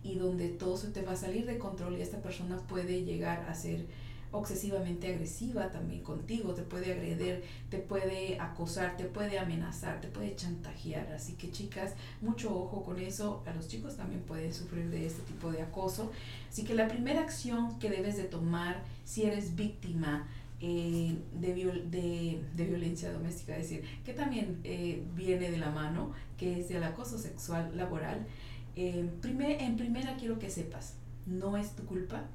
y 0.04 0.16
donde 0.16 0.50
todo 0.50 0.78
se 0.78 0.90
te 0.90 1.02
va 1.02 1.14
a 1.14 1.16
salir 1.16 1.46
de 1.46 1.58
control 1.58 1.98
y 1.98 2.02
esta 2.02 2.22
persona 2.22 2.58
puede 2.58 3.04
llegar 3.04 3.46
a 3.50 3.54
ser 3.54 3.86
obsesivamente 4.32 5.14
agresiva 5.14 5.72
también 5.72 6.02
contigo, 6.04 6.54
te 6.54 6.62
puede 6.62 6.94
agredir, 6.94 7.44
te 7.70 7.78
puede 7.78 8.40
acosar, 8.40 8.98
te 8.98 9.06
puede 9.06 9.40
amenazar, 9.40 10.00
te 10.02 10.08
puede 10.08 10.36
chantajear. 10.36 11.12
Así 11.12 11.34
que 11.34 11.52
chicas, 11.52 11.94
mucho 12.22 12.56
ojo 12.56 12.84
con 12.84 13.00
eso. 13.00 13.44
A 13.46 13.54
los 13.54 13.68
chicos 13.68 13.98
también 13.98 14.22
pueden 14.22 14.54
sufrir 14.54 14.90
de 14.90 15.06
este 15.06 15.22
tipo 15.24 15.52
de 15.52 15.62
acoso. 15.62 16.12
Así 16.50 16.64
que 16.64 16.74
la 16.74 16.88
primera 16.88 17.22
acción 17.22 17.78
que 17.80 17.90
debes 17.90 18.18
de 18.18 18.24
tomar 18.24 18.84
si 19.04 19.24
eres 19.24 19.56
víctima 19.56 20.28
eh, 20.64 21.18
de, 21.34 21.56
de, 21.90 22.44
de, 22.56 22.66
violencia 22.66 23.12
doméstica, 23.12 23.58
es 23.58 23.68
decir, 23.68 23.84
que 24.06 24.14
también 24.14 24.60
eh, 24.64 25.04
viene 25.16 25.50
de 25.50 25.58
la 25.58 25.72
mano, 25.72 26.12
que 26.38 26.60
es 26.60 26.70
del 26.70 26.84
acoso 26.84 27.18
sexual 27.18 27.76
laboral. 27.76 28.28
Eh, 28.76 29.10
primer, 29.22 29.60
en 29.60 29.76
primera 29.76 30.16
quiero 30.18 30.38
que 30.38 30.52
sepas, 30.52 30.94
no 31.26 31.58
es 31.58 31.76
tu 31.76 31.84
culpa, 31.86 32.26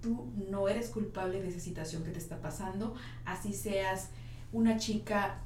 tú 0.00 0.26
no 0.50 0.68
eres 0.68 0.88
culpable 0.88 1.40
de 1.40 1.48
esa 1.48 1.60
situación 1.60 2.04
que 2.04 2.10
te 2.10 2.18
está 2.18 2.40
pasando, 2.40 2.94
así 3.24 3.52
seas 3.52 4.08
una 4.52 4.76
chica 4.78 5.40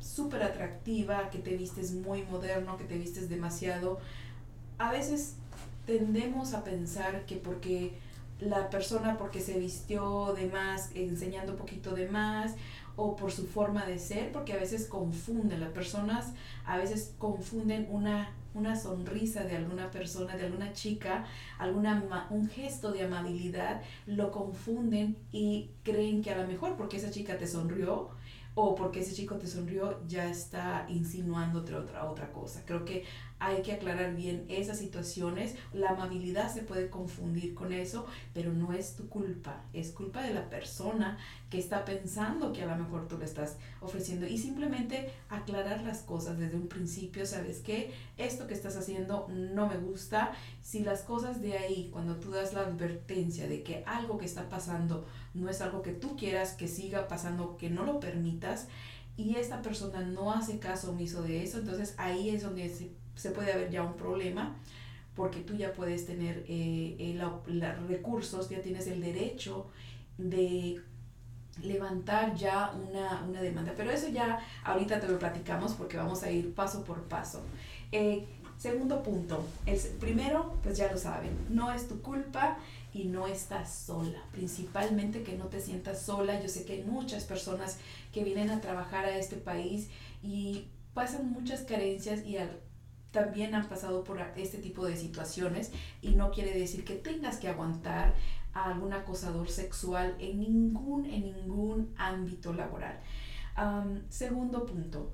súper 0.00 0.42
atractiva, 0.42 1.30
que 1.30 1.38
te 1.38 1.56
vistes 1.56 1.92
muy 1.92 2.24
moderno, 2.24 2.76
que 2.76 2.84
te 2.84 2.98
vistes 2.98 3.28
demasiado. 3.28 4.00
A 4.78 4.90
veces 4.90 5.34
tendemos 5.86 6.54
a 6.54 6.64
pensar 6.64 7.24
que 7.24 7.36
porque 7.36 7.92
la 8.40 8.70
persona 8.70 9.16
porque 9.16 9.40
se 9.40 9.58
vistió 9.58 10.34
de 10.34 10.46
más, 10.46 10.90
enseñando 10.94 11.52
un 11.52 11.58
poquito 11.58 11.94
de 11.94 12.08
más, 12.08 12.54
o 12.96 13.16
por 13.16 13.32
su 13.32 13.46
forma 13.46 13.86
de 13.86 13.98
ser, 13.98 14.32
porque 14.32 14.52
a 14.52 14.56
veces 14.56 14.86
confunden, 14.86 15.60
las 15.60 15.70
personas 15.70 16.32
a 16.66 16.76
veces 16.76 17.14
confunden 17.18 17.86
una 17.90 18.32
una 18.54 18.76
sonrisa 18.76 19.44
de 19.44 19.56
alguna 19.56 19.90
persona, 19.90 20.36
de 20.36 20.46
alguna 20.46 20.72
chica, 20.72 21.24
alguna 21.58 22.26
un 22.30 22.48
gesto 22.48 22.92
de 22.92 23.02
amabilidad, 23.02 23.82
lo 24.06 24.30
confunden 24.30 25.16
y 25.30 25.70
creen 25.82 26.22
que 26.22 26.30
a 26.30 26.38
lo 26.38 26.46
mejor 26.46 26.76
porque 26.76 26.96
esa 26.96 27.10
chica 27.10 27.38
te 27.38 27.46
sonrió, 27.46 28.10
o 28.54 28.74
porque 28.74 29.00
ese 29.00 29.14
chico 29.14 29.36
te 29.36 29.46
sonrió 29.46 30.00
ya 30.06 30.28
está 30.28 30.86
insinuándote 30.88 31.74
otra, 31.74 32.04
otra 32.10 32.32
cosa. 32.32 32.62
Creo 32.66 32.84
que 32.84 33.04
hay 33.38 33.62
que 33.62 33.72
aclarar 33.72 34.14
bien 34.14 34.44
esas 34.48 34.78
situaciones. 34.78 35.56
La 35.72 35.90
amabilidad 35.90 36.52
se 36.52 36.62
puede 36.62 36.90
confundir 36.90 37.54
con 37.54 37.72
eso, 37.72 38.06
pero 38.34 38.52
no 38.52 38.72
es 38.72 38.94
tu 38.94 39.08
culpa, 39.08 39.64
es 39.72 39.90
culpa 39.90 40.22
de 40.22 40.32
la 40.32 40.48
persona 40.48 41.18
que 41.50 41.58
está 41.58 41.84
pensando 41.84 42.52
que 42.52 42.62
a 42.62 42.66
lo 42.66 42.76
mejor 42.76 43.08
tú 43.08 43.18
le 43.18 43.24
estás 43.24 43.56
ofreciendo. 43.80 44.26
Y 44.26 44.38
simplemente 44.38 45.10
aclarar 45.28 45.82
las 45.82 46.02
cosas 46.02 46.38
desde 46.38 46.56
un 46.56 46.68
principio, 46.68 47.26
¿sabes 47.26 47.60
qué? 47.60 47.92
Esto 48.16 48.46
que 48.46 48.54
estás 48.54 48.76
haciendo 48.76 49.26
no 49.28 49.66
me 49.66 49.76
gusta. 49.76 50.32
Si 50.62 50.80
las 50.80 51.02
cosas 51.02 51.42
de 51.42 51.58
ahí, 51.58 51.88
cuando 51.92 52.16
tú 52.16 52.30
das 52.30 52.52
la 52.52 52.60
advertencia 52.60 53.48
de 53.48 53.62
que 53.62 53.82
algo 53.86 54.18
que 54.18 54.26
está 54.26 54.48
pasando 54.48 55.04
no 55.34 55.48
es 55.48 55.60
algo 55.60 55.82
que 55.82 55.92
tú 55.92 56.16
quieras 56.16 56.52
que 56.52 56.68
siga 56.68 57.08
pasando, 57.08 57.56
que 57.56 57.70
no 57.70 57.84
lo 57.84 58.00
permitas, 58.00 58.68
y 59.16 59.36
esta 59.36 59.62
persona 59.62 60.00
no 60.00 60.32
hace 60.32 60.58
caso 60.58 60.90
omiso 60.90 61.22
de 61.22 61.42
eso, 61.42 61.58
entonces 61.58 61.94
ahí 61.98 62.30
es 62.30 62.42
donde 62.42 62.74
se, 63.14 63.30
puede 63.30 63.52
haber 63.52 63.70
ya 63.70 63.82
un 63.82 63.94
problema, 63.94 64.56
porque 65.14 65.40
tú 65.40 65.54
ya 65.54 65.72
puedes 65.72 66.06
tener 66.06 66.44
eh, 66.48 67.18
los 67.18 67.88
recursos, 67.88 68.48
ya 68.48 68.62
tienes 68.62 68.86
el 68.86 69.02
derecho 69.02 69.66
de 70.16 70.80
levantar 71.62 72.34
ya 72.34 72.72
una, 72.72 73.22
una, 73.28 73.42
demanda. 73.42 73.74
Pero 73.76 73.90
eso 73.90 74.08
ya 74.08 74.40
ahorita 74.64 75.00
te 75.00 75.08
lo 75.08 75.18
platicamos 75.18 75.74
porque 75.74 75.96
vamos 75.96 76.22
a 76.22 76.30
ir 76.30 76.54
paso 76.54 76.84
por 76.84 77.02
paso. 77.02 77.42
Eh, 77.90 78.26
segundo 78.56 79.02
punto, 79.02 79.44
el 79.66 79.78
primero, 80.00 80.54
pues 80.62 80.78
ya 80.78 80.90
lo 80.90 80.96
saben, 80.96 81.36
no 81.50 81.72
es 81.72 81.88
tu 81.88 82.00
culpa, 82.00 82.56
y 82.92 83.04
no 83.04 83.26
estás 83.26 83.74
sola. 83.74 84.22
Principalmente 84.32 85.22
que 85.22 85.36
no 85.36 85.46
te 85.46 85.60
sientas 85.60 86.02
sola. 86.02 86.40
Yo 86.40 86.48
sé 86.48 86.64
que 86.64 86.74
hay 86.74 86.84
muchas 86.84 87.24
personas 87.24 87.78
que 88.12 88.24
vienen 88.24 88.50
a 88.50 88.60
trabajar 88.60 89.04
a 89.04 89.16
este 89.16 89.36
país 89.36 89.88
y 90.22 90.66
pasan 90.94 91.32
muchas 91.32 91.62
carencias 91.62 92.24
y 92.26 92.36
también 93.10 93.54
han 93.54 93.68
pasado 93.68 94.04
por 94.04 94.20
este 94.36 94.58
tipo 94.58 94.84
de 94.86 94.96
situaciones 94.96 95.70
y 96.00 96.10
no 96.10 96.30
quiere 96.30 96.58
decir 96.58 96.84
que 96.84 96.94
tengas 96.94 97.36
que 97.36 97.48
aguantar 97.48 98.14
a 98.54 98.70
algún 98.70 98.92
acosador 98.92 99.48
sexual 99.48 100.14
en 100.18 100.40
ningún, 100.40 101.06
en 101.06 101.32
ningún 101.32 101.94
ámbito 101.96 102.52
laboral. 102.52 103.00
segundo 104.08 104.66
punto, 104.66 105.12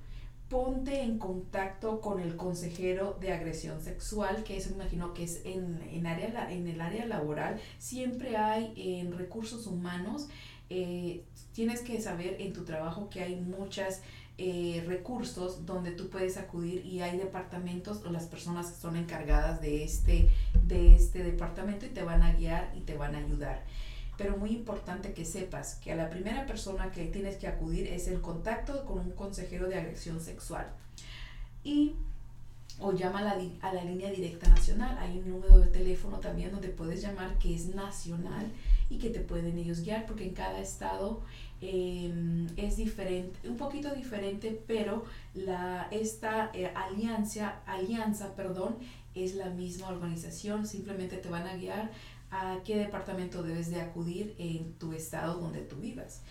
ponte 0.48 1.02
en 1.02 1.18
contacto 1.18 2.00
con 2.00 2.20
el 2.20 2.36
consejero 2.36 3.18
de 3.20 3.32
agresión 3.32 3.82
sexual, 3.82 4.44
que 4.44 4.56
eso 4.56 4.70
imagino 4.70 5.12
que 5.12 5.24
es 5.24 5.42
en, 5.44 5.80
en, 5.92 6.06
área, 6.06 6.50
en 6.50 6.66
el 6.66 6.80
área 6.80 7.04
laboral. 7.06 7.60
Siempre 7.78 8.36
hay 8.36 8.72
en 8.76 9.16
recursos 9.16 9.66
humanos, 9.66 10.28
eh, 10.70 11.24
tienes 11.52 11.80
que 11.82 12.00
saber 12.00 12.40
en 12.40 12.52
tu 12.52 12.64
trabajo 12.64 13.10
que 13.10 13.22
hay 13.22 13.36
muchos 13.36 14.00
eh, 14.38 14.84
recursos 14.86 15.66
donde 15.66 15.90
tú 15.90 16.08
puedes 16.08 16.36
acudir 16.36 16.84
y 16.86 17.00
hay 17.00 17.18
departamentos 17.18 18.02
o 18.06 18.10
las 18.10 18.26
personas 18.26 18.70
que 18.70 18.80
son 18.80 18.96
encargadas 18.96 19.60
de 19.60 19.82
este, 19.82 20.28
de 20.62 20.94
este 20.94 21.24
departamento 21.24 21.86
y 21.86 21.90
te 21.90 22.02
van 22.02 22.22
a 22.22 22.34
guiar 22.34 22.72
y 22.76 22.80
te 22.80 22.96
van 22.96 23.14
a 23.14 23.18
ayudar 23.18 23.64
pero 24.18 24.36
muy 24.36 24.50
importante 24.50 25.14
que 25.14 25.24
sepas 25.24 25.76
que 25.76 25.92
a 25.92 25.96
la 25.96 26.10
primera 26.10 26.44
persona 26.44 26.90
que 26.90 27.06
tienes 27.06 27.36
que 27.36 27.46
acudir 27.46 27.86
es 27.86 28.08
el 28.08 28.20
contacto 28.20 28.84
con 28.84 28.98
un 28.98 29.12
consejero 29.12 29.68
de 29.68 29.76
agresión 29.76 30.20
sexual. 30.20 30.66
Y 31.64 31.94
o 32.80 32.92
llama 32.92 33.20
a 33.20 33.22
la, 33.24 33.38
a 33.62 33.72
la 33.72 33.84
línea 33.84 34.10
directa 34.10 34.48
nacional. 34.48 34.96
Hay 34.98 35.18
un 35.18 35.30
número 35.30 35.58
de 35.58 35.66
teléfono 35.66 36.18
también 36.18 36.52
donde 36.52 36.68
puedes 36.68 37.02
llamar 37.02 37.38
que 37.38 37.54
es 37.54 37.74
nacional 37.74 38.50
y 38.90 38.98
que 38.98 39.10
te 39.10 39.20
pueden 39.20 39.58
ellos 39.58 39.80
guiar 39.80 40.06
porque 40.06 40.24
en 40.24 40.34
cada 40.34 40.60
estado 40.60 41.20
em, 41.60 42.46
es 42.56 42.76
diferente, 42.76 43.48
un 43.48 43.56
poquito 43.56 43.94
diferente, 43.94 44.60
pero 44.66 45.04
la, 45.34 45.88
esta 45.90 46.50
eh, 46.54 46.70
alianza, 46.74 47.60
alianza 47.66 48.34
perdón, 48.34 48.76
es 49.14 49.34
la 49.34 49.50
misma 49.50 49.88
organización, 49.88 50.66
simplemente 50.66 51.16
te 51.16 51.28
van 51.28 51.46
a 51.46 51.56
guiar 51.56 51.90
a 52.30 52.58
qué 52.64 52.76
departamento 52.76 53.42
debes 53.42 53.70
de 53.70 53.80
acudir 53.80 54.34
en 54.38 54.74
tu 54.74 54.92
estado 54.92 55.40
donde 55.40 55.60
tú 55.62 55.76
vivas. 55.76 56.22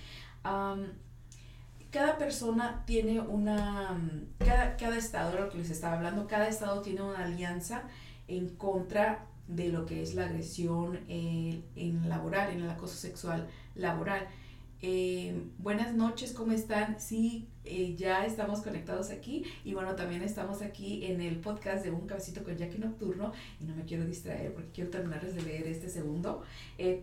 cada 1.91 2.17
persona 2.17 2.83
tiene 2.85 3.19
una, 3.19 3.97
cada, 4.39 4.97
estado, 4.97 5.39
lo 5.39 5.49
que 5.49 5.57
les 5.57 5.69
estaba 5.69 5.95
hablando, 5.95 6.27
cada 6.27 6.47
estado 6.47 6.81
tiene 6.81 7.01
una 7.01 7.23
alianza 7.23 7.83
en 8.27 8.49
contra 8.49 9.25
de 9.47 9.69
lo 9.69 9.85
que 9.85 10.03
es 10.03 10.13
la 10.13 10.25
agresión 10.25 10.99
eh, 11.07 11.63
en 11.75 12.09
laboral, 12.09 12.51
en 12.51 12.61
el 12.61 12.69
acoso 12.69 12.95
sexual 12.95 13.47
laboral. 13.75 14.27
Eh, 14.79 15.33
buenas 15.57 15.95
noches, 15.95 16.33
¿cómo 16.33 16.51
están? 16.51 16.99
Sí, 16.99 17.47
eh, 17.63 17.95
ya 17.95 18.27
estamos 18.27 18.61
conectados 18.61 19.09
aquí 19.09 19.43
y 19.63 19.73
bueno, 19.73 19.95
también 19.95 20.21
estamos 20.21 20.61
aquí 20.61 21.03
en 21.07 21.19
el 21.19 21.39
podcast 21.39 21.83
de 21.83 21.89
Un 21.89 22.05
Cabecito 22.05 22.43
con 22.43 22.55
Jackie 22.55 22.77
Nocturno 22.77 23.31
y 23.59 23.65
no 23.65 23.75
me 23.75 23.85
quiero 23.85 24.05
distraer 24.05 24.53
porque 24.53 24.69
quiero 24.69 24.91
terminarles 24.91 25.33
de 25.33 25.41
leer 25.41 25.65
este 25.65 25.89
segundo. 25.89 26.43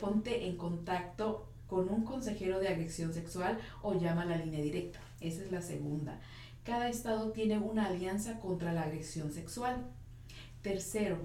ponte 0.00 0.46
en 0.46 0.56
contacto 0.56 1.48
con 1.66 1.88
un 1.88 2.04
consejero 2.04 2.60
de 2.60 2.68
agresión 2.68 3.12
sexual 3.12 3.58
o 3.82 3.98
llama 3.98 4.22
a 4.22 4.26
la 4.26 4.36
línea 4.36 4.62
directa. 4.62 5.00
Esa 5.20 5.42
es 5.42 5.50
la 5.50 5.60
segunda. 5.60 6.20
Cada 6.62 6.88
estado 6.88 7.32
tiene 7.32 7.58
una 7.58 7.86
alianza 7.86 8.38
contra 8.38 8.72
la 8.72 8.82
agresión 8.82 9.32
sexual. 9.32 9.84
Tercero, 10.62 11.18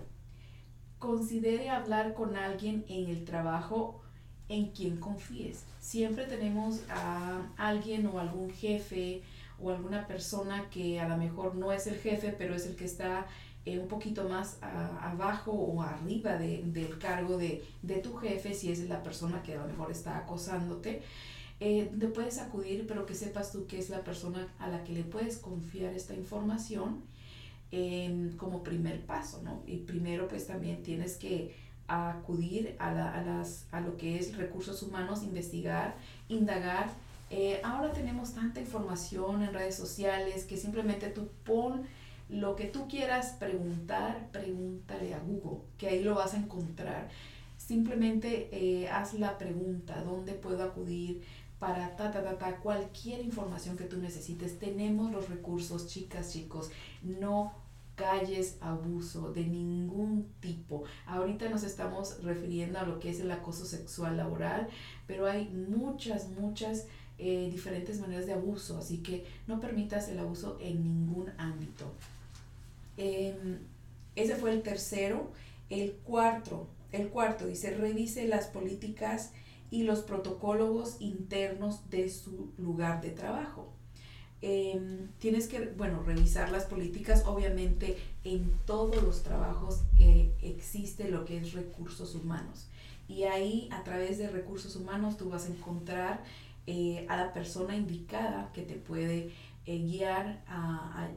considere 0.97 1.69
hablar 1.69 2.15
con 2.15 2.35
alguien 2.35 2.85
en 2.89 3.07
el 3.09 3.23
trabajo 3.23 4.01
en 4.49 4.71
quien 4.71 4.97
confíes. 4.97 5.63
Siempre 5.79 6.25
tenemos 6.25 6.81
a 6.89 7.47
alguien 7.55 8.07
o 8.07 8.19
algún 8.19 8.51
jefe 8.51 9.21
o 9.61 9.69
alguna 9.69 10.07
persona 10.07 10.69
que 10.69 10.99
a 10.99 11.07
lo 11.07 11.17
mejor 11.17 11.55
no 11.55 11.71
es 11.71 11.87
el 11.87 11.95
jefe, 11.95 12.33
pero 12.37 12.55
es 12.55 12.65
el 12.65 12.75
que 12.75 12.85
está 12.85 13.27
eh, 13.65 13.77
un 13.77 13.87
poquito 13.87 14.27
más 14.27 14.57
abajo 14.61 15.51
o 15.51 15.81
arriba 15.81 16.37
de, 16.37 16.63
del 16.63 16.97
cargo 16.97 17.37
de, 17.37 17.63
de, 17.81 17.95
tu 17.95 18.15
jefe, 18.15 18.53
si 18.53 18.71
es 18.71 18.79
la 18.89 19.03
persona 19.03 19.43
que 19.43 19.53
a 19.53 19.61
lo 19.61 19.67
mejor 19.67 19.91
está 19.91 20.17
acosándote. 20.17 21.03
Eh, 21.59 21.91
te 21.99 22.07
puedes 22.07 22.39
acudir, 22.39 22.85
pero 22.87 23.05
que 23.05 23.13
sepas 23.13 23.51
tú 23.51 23.67
que 23.67 23.77
es 23.77 23.89
la 23.89 24.03
persona 24.03 24.47
a 24.59 24.69
la 24.69 24.83
que 24.83 24.93
le 24.93 25.03
puedes 25.03 25.37
confiar 25.37 25.93
esta 25.93 26.13
información 26.15 27.03
como 28.37 28.63
primer 28.63 29.05
paso, 29.05 29.43
¿no? 29.43 29.61
Y 29.67 29.77
primero 29.77 30.27
pues 30.27 30.47
también 30.47 30.81
tienes 30.81 31.17
que 31.17 31.53
acudir 31.89 32.75
a, 32.79 32.89
a, 32.89 33.21
las, 33.23 33.65
a 33.71 33.81
lo 33.81 33.97
que 33.97 34.17
es 34.17 34.37
recursos 34.37 34.81
humanos, 34.83 35.23
investigar, 35.23 35.95
indagar. 36.27 36.89
Eh, 37.29 37.61
ahora 37.63 37.91
tenemos 37.91 38.33
tanta 38.33 38.59
información 38.59 39.43
en 39.43 39.53
redes 39.53 39.75
sociales 39.75 40.45
que 40.45 40.57
simplemente 40.57 41.09
tú 41.09 41.29
pon 41.43 41.83
lo 42.29 42.55
que 42.55 42.65
tú 42.65 42.87
quieras 42.87 43.35
preguntar, 43.39 44.29
pregúntale 44.31 45.15
a 45.15 45.19
Google, 45.19 45.61
que 45.77 45.87
ahí 45.87 46.03
lo 46.03 46.15
vas 46.15 46.33
a 46.33 46.37
encontrar. 46.37 47.09
Simplemente 47.57 48.49
eh, 48.51 48.87
haz 48.89 49.13
la 49.13 49.37
pregunta, 49.37 50.03
¿dónde 50.03 50.33
puedo 50.33 50.63
acudir? 50.63 51.23
para 51.59 51.97
ta, 51.97 52.09
ta, 52.09 52.23
ta, 52.23 52.37
ta, 52.37 52.55
cualquier 52.55 53.19
información 53.19 53.75
que 53.75 53.83
tú 53.83 53.97
necesites. 53.97 54.57
Tenemos 54.59 55.11
los 55.11 55.29
recursos, 55.29 55.87
chicas, 55.87 56.31
chicos. 56.31 56.71
No 57.03 57.53
calles 57.99 58.55
abuso 58.61 59.33
de 59.33 59.43
ningún 59.43 60.31
tipo. 60.39 60.85
Ahorita 61.05 61.49
nos 61.49 61.63
estamos 61.63 62.23
refiriendo 62.23 62.79
a 62.79 62.83
lo 62.83 62.99
que 62.99 63.09
es 63.09 63.19
el 63.19 63.29
acoso 63.29 63.65
sexual 63.65 64.15
laboral, 64.15 64.69
pero 65.05 65.27
hay 65.27 65.49
muchas, 65.49 66.29
muchas 66.29 66.87
eh, 67.17 67.49
diferentes 67.51 67.99
maneras 67.99 68.25
de 68.25 68.33
abuso, 68.33 68.77
así 68.77 68.99
que 68.99 69.25
no 69.47 69.59
permitas 69.59 70.07
el 70.07 70.19
abuso 70.19 70.57
en 70.61 70.81
ningún 70.81 71.29
ámbito. 71.37 71.91
Em, 72.95 73.59
ese 74.15 74.35
fue 74.35 74.53
el 74.53 74.61
tercero. 74.61 75.31
El 75.69 75.91
cuarto, 75.91 76.67
el 76.93 77.09
cuarto 77.09 77.47
dice, 77.47 77.75
revise 77.75 78.27
las 78.27 78.47
políticas 78.47 79.31
y 79.71 79.83
los 79.83 79.99
protocolos 79.99 80.95
internos 81.01 81.89
de 81.89 82.09
su 82.09 82.51
lugar 82.57 83.01
de 83.01 83.11
trabajo. 83.11 83.73
Em, 84.41 85.09
tienes 85.19 85.47
que, 85.49 85.73
bueno, 85.77 86.01
revisar 86.03 86.51
las 86.51 86.65
políticas. 86.65 87.23
Obviamente 87.25 87.97
en 88.23 88.51
todos 88.65 89.03
los 89.03 89.23
trabajos 89.23 89.81
eh, 89.97 90.33
existe 90.41 91.09
lo 91.09 91.25
que 91.25 91.37
es 91.37 91.53
recursos 91.53 92.15
humanos. 92.15 92.67
Y 93.07 93.23
ahí 93.23 93.67
a 93.71 93.83
través 93.83 94.17
de 94.17 94.29
recursos 94.29 94.75
humanos 94.75 95.17
tú 95.17 95.29
vas 95.29 95.45
a 95.45 95.49
encontrar 95.49 96.23
eh, 96.67 97.05
a 97.09 97.17
la 97.17 97.33
persona 97.33 97.75
indicada 97.75 98.51
que 98.53 98.61
te 98.61 98.75
puede 98.75 99.31
eh, 99.65 99.79
guiar 99.79 100.41
a, 100.47 101.09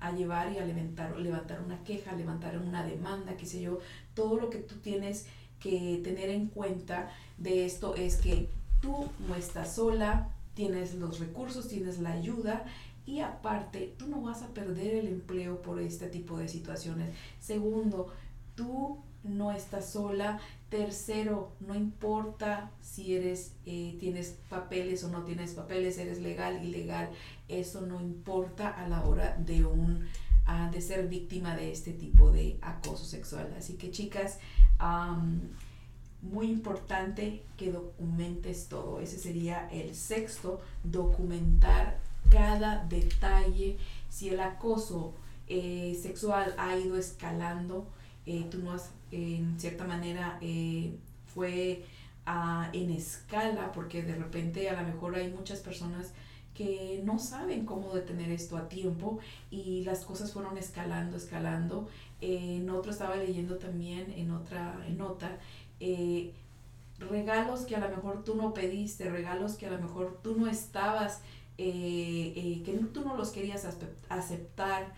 a, 0.00 0.12
llevar 0.12 0.52
y 0.52 0.58
a 0.58 0.64
levantar, 0.64 1.18
levantar 1.18 1.62
una 1.62 1.82
queja, 1.82 2.12
levantar 2.12 2.58
una 2.58 2.84
demanda, 2.84 3.36
qué 3.36 3.46
sé 3.46 3.60
yo. 3.60 3.80
Todo 4.14 4.36
lo 4.36 4.50
que 4.50 4.58
tú 4.58 4.76
tienes 4.76 5.26
que 5.58 6.00
tener 6.04 6.30
en 6.30 6.46
cuenta 6.46 7.10
de 7.38 7.64
esto 7.66 7.94
es 7.96 8.16
que 8.16 8.48
tú 8.80 9.08
no 9.26 9.34
estás 9.34 9.74
sola, 9.74 10.30
tienes 10.56 10.94
los 10.94 11.20
recursos, 11.20 11.68
tienes 11.68 12.00
la 12.00 12.12
ayuda 12.12 12.64
y 13.04 13.20
aparte 13.20 13.94
tú 13.96 14.08
no 14.08 14.22
vas 14.22 14.42
a 14.42 14.48
perder 14.48 14.94
el 14.94 15.06
empleo 15.06 15.62
por 15.62 15.80
este 15.80 16.08
tipo 16.08 16.38
de 16.38 16.48
situaciones. 16.48 17.14
Segundo, 17.38 18.12
tú 18.56 18.98
no 19.22 19.52
estás 19.52 19.90
sola. 19.90 20.40
Tercero, 20.70 21.52
no 21.60 21.76
importa 21.76 22.72
si 22.80 23.14
eres, 23.14 23.52
eh, 23.66 23.96
tienes 24.00 24.38
papeles 24.48 25.04
o 25.04 25.08
no 25.08 25.22
tienes 25.22 25.52
papeles, 25.52 25.98
eres 25.98 26.20
legal, 26.20 26.64
ilegal, 26.64 27.10
eso 27.46 27.82
no 27.82 28.00
importa 28.00 28.68
a 28.68 28.88
la 28.88 29.04
hora 29.04 29.36
de 29.36 29.64
un 29.64 30.08
de 30.70 30.80
ser 30.80 31.08
víctima 31.08 31.56
de 31.56 31.72
este 31.72 31.92
tipo 31.92 32.30
de 32.30 32.56
acoso 32.62 33.04
sexual. 33.04 33.52
Así 33.58 33.74
que 33.74 33.90
chicas, 33.90 34.38
muy 36.22 36.46
importante 36.46 37.42
que 37.56 37.72
documentes 37.72 38.68
todo. 38.68 39.00
Ese 39.00 39.18
sería 39.18 39.68
el 39.70 39.94
sexto, 39.94 40.60
documentar 40.84 41.98
cada 42.30 42.84
detalle. 42.84 43.76
Si 44.08 44.28
el 44.28 44.40
acoso 44.40 45.14
eh, 45.48 45.98
sexual 46.00 46.54
ha 46.58 46.76
ido 46.76 46.96
escalando, 46.96 47.86
eh, 48.24 48.46
tú 48.50 48.58
no 48.58 48.72
has, 48.72 48.90
en 49.12 49.58
cierta 49.58 49.84
manera, 49.84 50.38
eh, 50.40 50.96
fue 51.32 51.84
ah, 52.24 52.70
en 52.72 52.90
escala, 52.90 53.72
porque 53.72 54.02
de 54.02 54.16
repente 54.16 54.68
a 54.68 54.80
lo 54.80 54.88
mejor 54.88 55.14
hay 55.14 55.30
muchas 55.30 55.60
personas 55.60 56.12
que 56.54 57.02
no 57.04 57.18
saben 57.18 57.66
cómo 57.66 57.94
detener 57.94 58.30
esto 58.30 58.56
a 58.56 58.68
tiempo 58.68 59.18
y 59.50 59.84
las 59.84 60.04
cosas 60.06 60.32
fueron 60.32 60.56
escalando, 60.56 61.16
escalando. 61.18 61.88
en 62.22 62.70
otro 62.70 62.92
estaba 62.92 63.16
leyendo 63.16 63.58
también 63.58 64.10
en 64.16 64.30
otra 64.30 64.74
nota 64.96 65.38
eh, 65.80 66.32
regalos 66.98 67.60
que 67.66 67.76
a 67.76 67.80
lo 67.80 67.88
mejor 67.88 68.24
tú 68.24 68.34
no 68.34 68.54
pediste, 68.54 69.10
regalos 69.10 69.54
que 69.54 69.66
a 69.66 69.70
lo 69.70 69.78
mejor 69.78 70.20
tú 70.22 70.36
no 70.38 70.46
estabas, 70.46 71.20
eh, 71.58 72.32
eh, 72.36 72.62
que 72.64 72.72
tú 72.72 73.02
no 73.02 73.16
los 73.16 73.30
querías 73.30 73.66
aceptar, 74.08 74.94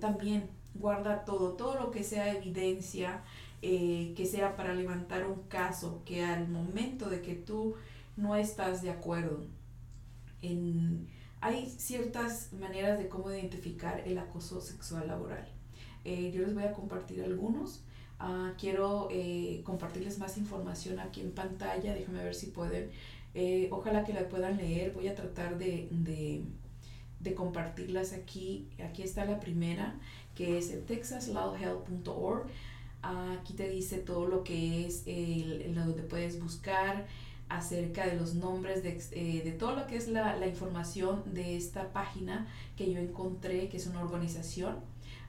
también 0.00 0.48
guarda 0.74 1.24
todo, 1.26 1.52
todo 1.52 1.74
lo 1.74 1.90
que 1.90 2.02
sea 2.02 2.32
evidencia, 2.32 3.22
que 3.60 4.28
sea 4.30 4.56
para 4.56 4.72
levantar 4.72 5.26
un 5.26 5.42
caso, 5.48 6.02
que 6.06 6.24
al 6.24 6.48
momento 6.48 7.10
de 7.10 7.20
que 7.20 7.34
tú 7.34 7.74
no 8.16 8.36
estás 8.36 8.80
de 8.80 8.88
acuerdo, 8.88 9.44
en, 10.40 11.06
hay 11.42 11.68
ciertas 11.68 12.54
maneras 12.54 12.98
de 12.98 13.08
cómo 13.08 13.30
identificar 13.30 14.00
el 14.06 14.16
acoso 14.16 14.62
sexual 14.62 15.08
laboral. 15.08 15.46
yo 16.04 16.40
les 16.42 16.54
voy 16.54 16.64
a 16.64 16.72
compartir 16.72 17.22
algunos. 17.22 17.84
Ah, 18.22 18.52
quiero 18.58 19.08
eh, 19.10 19.62
compartirles 19.64 20.18
más 20.18 20.36
información 20.36 21.00
aquí 21.00 21.22
en 21.22 21.32
pantalla, 21.32 21.94
déjame 21.94 22.22
ver 22.22 22.34
si 22.34 22.48
pueden. 22.48 22.90
Eh, 23.34 23.68
ojalá 23.70 24.04
que 24.04 24.12
la 24.12 24.28
puedan 24.28 24.58
leer, 24.58 24.92
voy 24.92 25.08
a 25.08 25.14
tratar 25.14 25.56
de, 25.56 25.88
de, 25.90 27.34
compartirlas 27.34 28.12
aquí. 28.12 28.68
Aquí 28.84 29.02
está 29.02 29.24
la 29.24 29.40
primera, 29.40 29.94
que 30.34 30.58
es 30.58 30.70
el 30.70 30.82
aquí 33.02 33.54
te 33.54 33.70
dice 33.70 33.98
todo 33.98 34.26
lo 34.26 34.44
que 34.44 34.86
es 34.86 35.04
el, 35.06 35.74
donde 35.74 36.02
puedes 36.02 36.38
buscar 36.42 37.06
acerca 37.48 38.06
de 38.06 38.16
los 38.16 38.34
nombres, 38.34 38.82
de, 38.82 39.02
eh, 39.12 39.42
de 39.42 39.52
todo 39.52 39.74
lo 39.74 39.86
que 39.86 39.96
es 39.96 40.08
la, 40.08 40.36
la, 40.36 40.46
información 40.46 41.22
de 41.34 41.56
esta 41.56 41.92
página 41.92 42.46
que 42.76 42.92
yo 42.92 43.00
encontré, 43.00 43.68
que 43.70 43.78
es 43.78 43.86
una 43.86 44.02
organización 44.02 44.76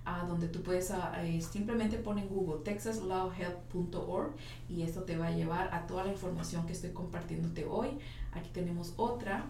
a 0.06 0.26
donde 0.26 0.48
tú 0.48 0.64
puedes 0.64 0.92
eh, 0.92 1.42
simplemente 1.42 1.98
poner 1.98 2.26
en 2.26 2.30
Google 2.30 2.64
texaslawhelp.org 2.64 4.34
y 4.70 4.82
esto 4.82 5.04
te 5.04 5.18
va 5.18 5.28
a 5.28 5.32
llevar 5.32 5.74
a 5.74 5.86
toda 5.86 6.06
la 6.06 6.12
información 6.12 6.66
que 6.66 6.74
estoy 6.74 6.92
compartiéndote 6.92 7.66
hoy. 7.66 7.90
Aquí 8.34 8.50
tenemos 8.52 8.94
otra, 8.98 9.46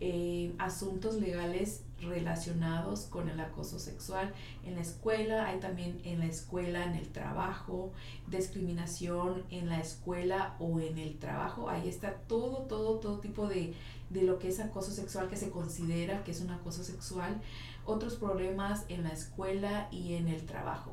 eh, 0.00 0.52
asuntos 0.58 1.14
legales 1.14 1.82
relacionados 2.00 3.02
con 3.02 3.28
el 3.28 3.38
acoso 3.40 3.78
sexual 3.78 4.34
en 4.64 4.74
la 4.74 4.80
escuela, 4.80 5.46
hay 5.46 5.60
también 5.60 6.00
en 6.04 6.18
la 6.18 6.26
escuela, 6.26 6.84
en 6.84 6.94
el 6.94 7.08
trabajo, 7.08 7.92
discriminación 8.26 9.44
en 9.50 9.68
la 9.68 9.80
escuela 9.80 10.56
o 10.58 10.80
en 10.80 10.98
el 10.98 11.18
trabajo, 11.18 11.70
ahí 11.70 11.88
está 11.88 12.14
todo, 12.14 12.62
todo, 12.62 12.98
todo 12.98 13.20
tipo 13.20 13.46
de, 13.46 13.74
de 14.10 14.22
lo 14.22 14.38
que 14.38 14.48
es 14.48 14.60
acoso 14.60 14.90
sexual 14.90 15.28
que 15.28 15.36
se 15.36 15.50
considera 15.50 16.24
que 16.24 16.32
es 16.32 16.40
un 16.40 16.50
acoso 16.50 16.82
sexual 16.82 17.40
otros 17.86 18.16
problemas 18.16 18.84
en 18.88 19.04
la 19.04 19.10
escuela 19.10 19.88
y 19.90 20.14
en 20.14 20.28
el 20.28 20.44
trabajo. 20.44 20.92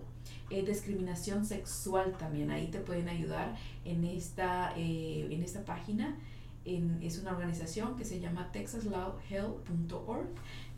Eh, 0.49 0.63
discriminación 0.65 1.45
sexual 1.45 2.15
también, 2.17 2.51
ahí 2.51 2.67
te 2.67 2.79
pueden 2.79 3.07
ayudar 3.09 3.55
en 3.85 4.03
esta, 4.03 4.73
eh, 4.75 5.27
en 5.31 5.43
esta 5.43 5.63
página. 5.65 6.17
es 6.63 7.17
una 7.17 7.31
organización 7.31 7.95
que 7.95 8.05
se 8.05 8.19
llama 8.19 8.51
texaslawhell.org 8.51 10.27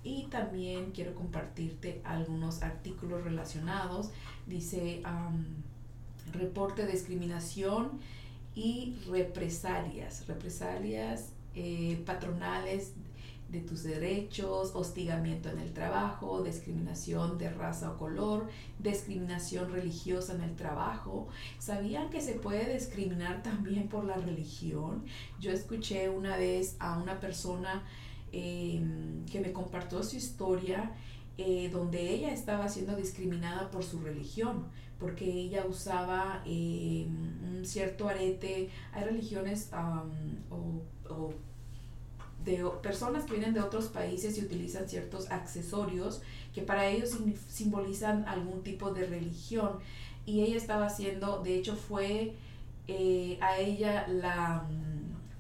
y 0.04 0.28
también 0.28 0.92
quiero 0.92 1.14
compartirte 1.14 2.02
algunos 2.06 2.62
artículos 2.62 3.24
relacionados. 3.24 4.12
Dice 4.48 5.02
reporte 6.32 6.86
de 6.86 6.92
discriminación 6.94 8.00
y 8.56 8.96
represalias, 9.10 10.28
represalias 10.28 11.34
eh, 11.56 12.02
patronales 12.06 12.94
de 13.54 13.62
tus 13.62 13.84
derechos, 13.84 14.72
hostigamiento 14.74 15.48
en 15.48 15.60
el 15.60 15.74
trabajo, 15.74 16.42
discriminación 16.44 17.38
de 17.38 17.52
raza 17.52 17.92
o 17.92 17.98
color, 18.00 18.50
discriminación 18.80 19.72
religiosa 19.72 20.34
en 20.34 20.42
el 20.42 20.56
trabajo. 20.56 21.28
¿Sabían 21.60 22.10
que 22.10 22.20
se 22.20 22.34
puede 22.34 22.74
discriminar 22.74 23.44
también 23.44 23.88
por 23.90 24.06
la 24.06 24.16
religión? 24.16 25.06
Yo 25.40 25.52
escuché 25.52 26.10
una 26.10 26.36
vez 26.36 26.76
a 26.80 26.98
una 26.98 27.20
persona 27.20 27.84
em, 28.32 29.24
que 29.26 29.40
me 29.40 29.54
compartió 29.54 30.02
su 30.02 30.18
historia 30.18 30.92
eh, 31.38 31.70
donde 31.72 32.10
ella 32.10 32.34
estaba 32.34 32.68
siendo 32.70 32.96
discriminada 32.96 33.70
por 33.70 33.84
su 33.84 34.00
religión, 34.00 34.66
porque 35.00 35.26
ella 35.32 35.66
usaba 35.68 36.42
em, 36.46 37.08
un 37.58 37.66
cierto 37.66 38.10
arete. 38.10 38.72
Hay 38.94 39.04
religiones 39.04 39.70
o 40.50 41.34
de 42.44 42.64
personas 42.82 43.24
que 43.24 43.34
vienen 43.34 43.54
de 43.54 43.62
otros 43.62 43.86
países 43.86 44.38
y 44.38 44.42
utilizan 44.42 44.88
ciertos 44.88 45.32
accesorios 45.32 46.22
que 46.54 46.62
para 46.62 46.88
ellos 46.88 47.18
simbolizan 47.50 48.28
algún 48.28 48.64
tipo 48.64 48.92
de 48.92 49.06
religión. 49.06 49.80
Y 50.26 50.42
ella 50.42 50.58
estaba 50.58 50.86
haciendo, 50.88 51.42
de 51.44 51.58
hecho 51.58 51.76
fue 51.76 52.36
eh, 52.88 53.38
a 53.42 53.58
ella 53.58 54.08
la, 54.08 54.68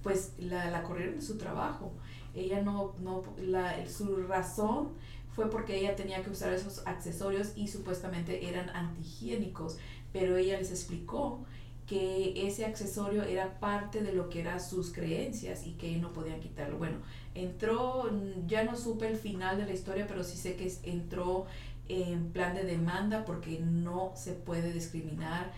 pues 0.01 0.33
la, 0.37 0.69
la 0.69 0.83
corrieron 0.83 1.15
de 1.15 1.21
su 1.21 1.37
trabajo. 1.37 1.91
Ella 2.35 2.61
no, 2.61 2.95
no 2.99 3.23
la, 3.37 3.87
su 3.87 4.17
razón 4.27 4.89
fue 5.35 5.49
porque 5.49 5.79
ella 5.79 5.95
tenía 5.95 6.23
que 6.23 6.29
usar 6.29 6.53
esos 6.53 6.85
accesorios 6.85 7.53
y 7.55 7.67
supuestamente 7.67 8.47
eran 8.47 8.69
antihigiénicos, 8.69 9.77
pero 10.11 10.37
ella 10.37 10.57
les 10.57 10.71
explicó 10.71 11.43
que 11.87 12.47
ese 12.47 12.65
accesorio 12.65 13.23
era 13.23 13.59
parte 13.59 14.01
de 14.01 14.13
lo 14.13 14.29
que 14.29 14.39
eran 14.39 14.61
sus 14.61 14.91
creencias 14.91 15.65
y 15.67 15.73
que 15.73 15.97
no 15.97 16.13
podían 16.13 16.39
quitarlo. 16.39 16.77
Bueno, 16.77 16.97
entró, 17.35 18.09
ya 18.47 18.63
no 18.63 18.75
supe 18.75 19.07
el 19.07 19.17
final 19.17 19.57
de 19.57 19.65
la 19.65 19.73
historia, 19.73 20.07
pero 20.07 20.23
sí 20.23 20.37
sé 20.37 20.55
que 20.55 20.71
entró 20.83 21.45
en 21.89 22.31
plan 22.31 22.55
de 22.55 22.63
demanda 22.63 23.25
porque 23.25 23.59
no 23.59 24.13
se 24.15 24.31
puede 24.31 24.71
discriminar 24.71 25.51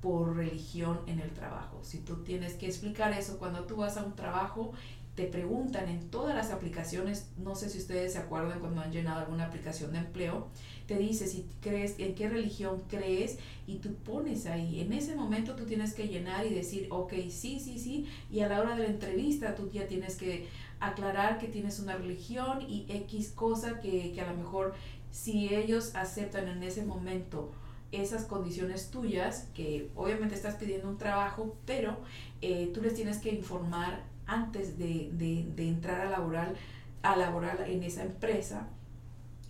por 0.00 0.36
religión 0.36 1.00
en 1.06 1.20
el 1.20 1.30
trabajo. 1.30 1.80
Si 1.82 1.98
tú 1.98 2.22
tienes 2.22 2.54
que 2.54 2.66
explicar 2.66 3.12
eso 3.12 3.38
cuando 3.38 3.64
tú 3.64 3.76
vas 3.76 3.96
a 3.96 4.04
un 4.04 4.16
trabajo, 4.16 4.72
te 5.20 5.26
preguntan 5.26 5.86
en 5.90 6.08
todas 6.08 6.34
las 6.34 6.50
aplicaciones, 6.50 7.28
no 7.36 7.54
sé 7.54 7.68
si 7.68 7.76
ustedes 7.76 8.14
se 8.14 8.18
acuerdan 8.18 8.58
cuando 8.58 8.80
han 8.80 8.90
llenado 8.90 9.20
alguna 9.20 9.44
aplicación 9.44 9.92
de 9.92 9.98
empleo, 9.98 10.48
te 10.86 10.96
dice 10.96 11.26
si 11.26 11.46
crees, 11.60 11.96
en 11.98 12.14
qué 12.14 12.30
religión 12.30 12.82
crees 12.88 13.36
y 13.66 13.80
tú 13.80 13.96
pones 13.96 14.46
ahí. 14.46 14.80
En 14.80 14.94
ese 14.94 15.14
momento 15.14 15.56
tú 15.56 15.66
tienes 15.66 15.92
que 15.92 16.08
llenar 16.08 16.46
y 16.46 16.54
decir, 16.54 16.86
ok, 16.88 17.12
sí, 17.28 17.60
sí, 17.60 17.78
sí. 17.78 18.06
Y 18.32 18.40
a 18.40 18.48
la 18.48 18.62
hora 18.62 18.74
de 18.76 18.84
la 18.84 18.88
entrevista 18.88 19.54
tú 19.54 19.70
ya 19.70 19.86
tienes 19.86 20.16
que 20.16 20.48
aclarar 20.80 21.38
que 21.38 21.48
tienes 21.48 21.80
una 21.80 21.96
religión 21.96 22.62
y 22.62 22.86
X 22.88 23.32
cosa 23.34 23.78
que, 23.78 24.12
que 24.12 24.22
a 24.22 24.32
lo 24.32 24.38
mejor 24.38 24.72
si 25.10 25.54
ellos 25.54 25.94
aceptan 25.96 26.48
en 26.48 26.62
ese 26.62 26.82
momento 26.82 27.52
esas 27.92 28.24
condiciones 28.24 28.90
tuyas, 28.90 29.48
que 29.52 29.90
obviamente 29.94 30.34
estás 30.34 30.54
pidiendo 30.54 30.88
un 30.88 30.96
trabajo, 30.96 31.56
pero 31.66 31.98
eh, 32.40 32.70
tú 32.72 32.80
les 32.80 32.94
tienes 32.94 33.18
que 33.18 33.28
informar 33.34 34.08
antes 34.30 34.78
de, 34.78 35.10
de, 35.12 35.46
de 35.56 35.68
entrar 35.68 36.00
a 36.02 36.10
laborar, 36.10 36.54
a 37.02 37.16
laborar 37.16 37.68
en 37.68 37.82
esa 37.82 38.04
empresa. 38.04 38.68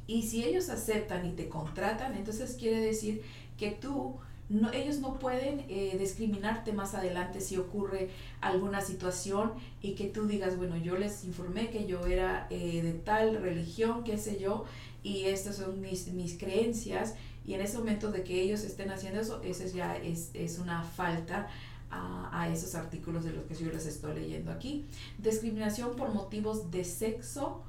Y 0.07 0.23
si 0.23 0.43
ellos 0.43 0.71
aceptan 0.71 1.27
y 1.27 1.33
te 1.33 1.49
contratan, 1.49 2.15
entonces 2.17 2.57
quiere 2.59 2.81
decir 2.81 3.23
que 3.59 3.71
tú, 3.71 4.17
no, 4.49 4.73
ellos 4.73 4.99
no 4.99 5.19
pueden 5.19 5.67
eh, 5.69 5.97
discriminarte 5.99 6.73
más 6.73 6.95
adelante 6.95 7.41
si 7.41 7.59
ocurre 7.59 8.09
alguna 8.41 8.81
situación 8.81 9.53
y 9.83 9.95
que 9.95 10.07
tú 10.07 10.27
digas, 10.27 10.57
bueno, 10.57 10.77
yo 10.79 10.97
les 10.97 11.25
informé 11.25 11.71
que 11.71 11.87
yo 11.87 12.07
era 12.07 12.47
eh, 12.51 12.83
de 12.83 12.95
tal 12.95 13.41
religión, 13.41 14.03
qué 14.03 14.17
sé 14.17 14.41
yo, 14.41 14.65
y 15.03 15.27
estas 15.27 15.57
son 15.57 15.81
mis, 15.81 16.09
mis 16.09 16.37
creencias, 16.39 17.15
y 17.47 17.55
en 17.55 17.61
ese 17.61 17.79
momento 17.79 18.11
de 18.11 18.23
que 18.23 18.41
ellos 18.41 18.63
estén 18.65 18.91
haciendo 18.91 19.21
eso, 19.21 19.43
eso 19.43 19.65
ya 19.77 19.97
es, 19.97 20.31
es 20.35 20.59
una 20.59 20.83
falta 20.83 21.49
a, 21.91 22.49
esos 22.53 22.75
artículos 22.75 23.25
de 23.25 23.33
los 23.33 23.45
que 23.45 23.55
yo 23.55 23.71
les 23.71 23.87
estoy 23.87 24.15
leyendo 24.15 24.51
aquí. 24.51 24.87
Discriminación 25.19 25.97
por 25.97 26.15
motivos 26.15 26.71
de 26.71 26.85
sexo 26.85 27.63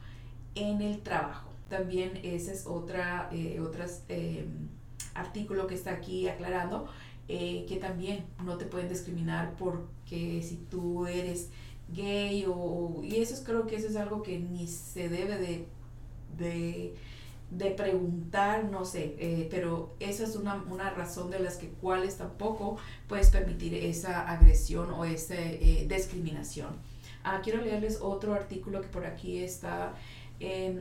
en 0.55 0.81
el 0.81 1.01
trabajo. 1.01 1.49
También 1.69 2.19
ese 2.23 2.53
es 2.53 2.65
otra, 2.65 3.29
eh, 3.31 3.59
otras, 3.59 4.03
eh, 4.09 4.45
artículo 5.13 5.67
que 5.67 5.75
está 5.75 5.91
aquí 5.91 6.27
aclarando 6.27 6.87
eh, 7.27 7.65
que 7.67 7.77
también 7.77 8.25
no 8.43 8.57
te 8.57 8.65
pueden 8.65 8.89
discriminar 8.89 9.55
porque 9.57 10.41
si 10.43 10.57
tú 10.69 11.05
eres 11.05 11.49
gay 11.93 12.45
o, 12.47 12.99
y 13.03 13.21
eso 13.21 13.33
es, 13.33 13.41
creo 13.41 13.67
que 13.67 13.75
eso 13.75 13.87
es 13.87 13.95
algo 13.95 14.21
que 14.21 14.39
ni 14.39 14.67
se 14.67 15.07
debe 15.07 15.37
de, 15.37 15.65
de, 16.37 16.95
de 17.51 17.71
preguntar, 17.71 18.65
no 18.65 18.85
sé, 18.85 19.15
eh, 19.19 19.47
pero 19.51 19.95
esa 19.99 20.23
es 20.23 20.35
una, 20.35 20.55
una, 20.69 20.89
razón 20.89 21.29
de 21.29 21.39
las 21.39 21.57
que 21.57 21.67
cuales 21.67 22.17
tampoco 22.17 22.77
puedes 23.07 23.29
permitir 23.29 23.75
esa 23.75 24.27
agresión 24.29 24.89
o 24.91 25.05
esa 25.05 25.35
discriminación. 25.35 26.69
Ah, 27.23 27.41
quiero 27.43 27.61
leerles 27.61 27.99
otro 28.01 28.33
artículo 28.33 28.81
que 28.81 28.87
por 28.87 29.05
aquí 29.05 29.39
está 29.43 29.93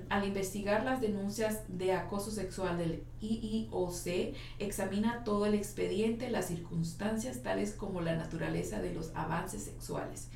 al 0.08 0.26
investigar 0.26 0.84
las 0.84 1.02
denuncias 1.02 1.60
de 1.68 1.92
acoso 1.92 2.30
sexual 2.30 2.78
del 2.78 3.02
IIOC, 3.20 4.34
examina 4.58 5.22
todo 5.22 5.44
el 5.44 5.54
expediente, 5.54 6.30
las 6.30 6.46
circunstancias 6.48 7.42
tales 7.42 7.72
como 7.72 8.00
la 8.00 8.16
naturaleza 8.16 8.80
de 8.80 8.94
los 8.94 9.14
avances 9.14 9.62
sexuales 9.64 10.28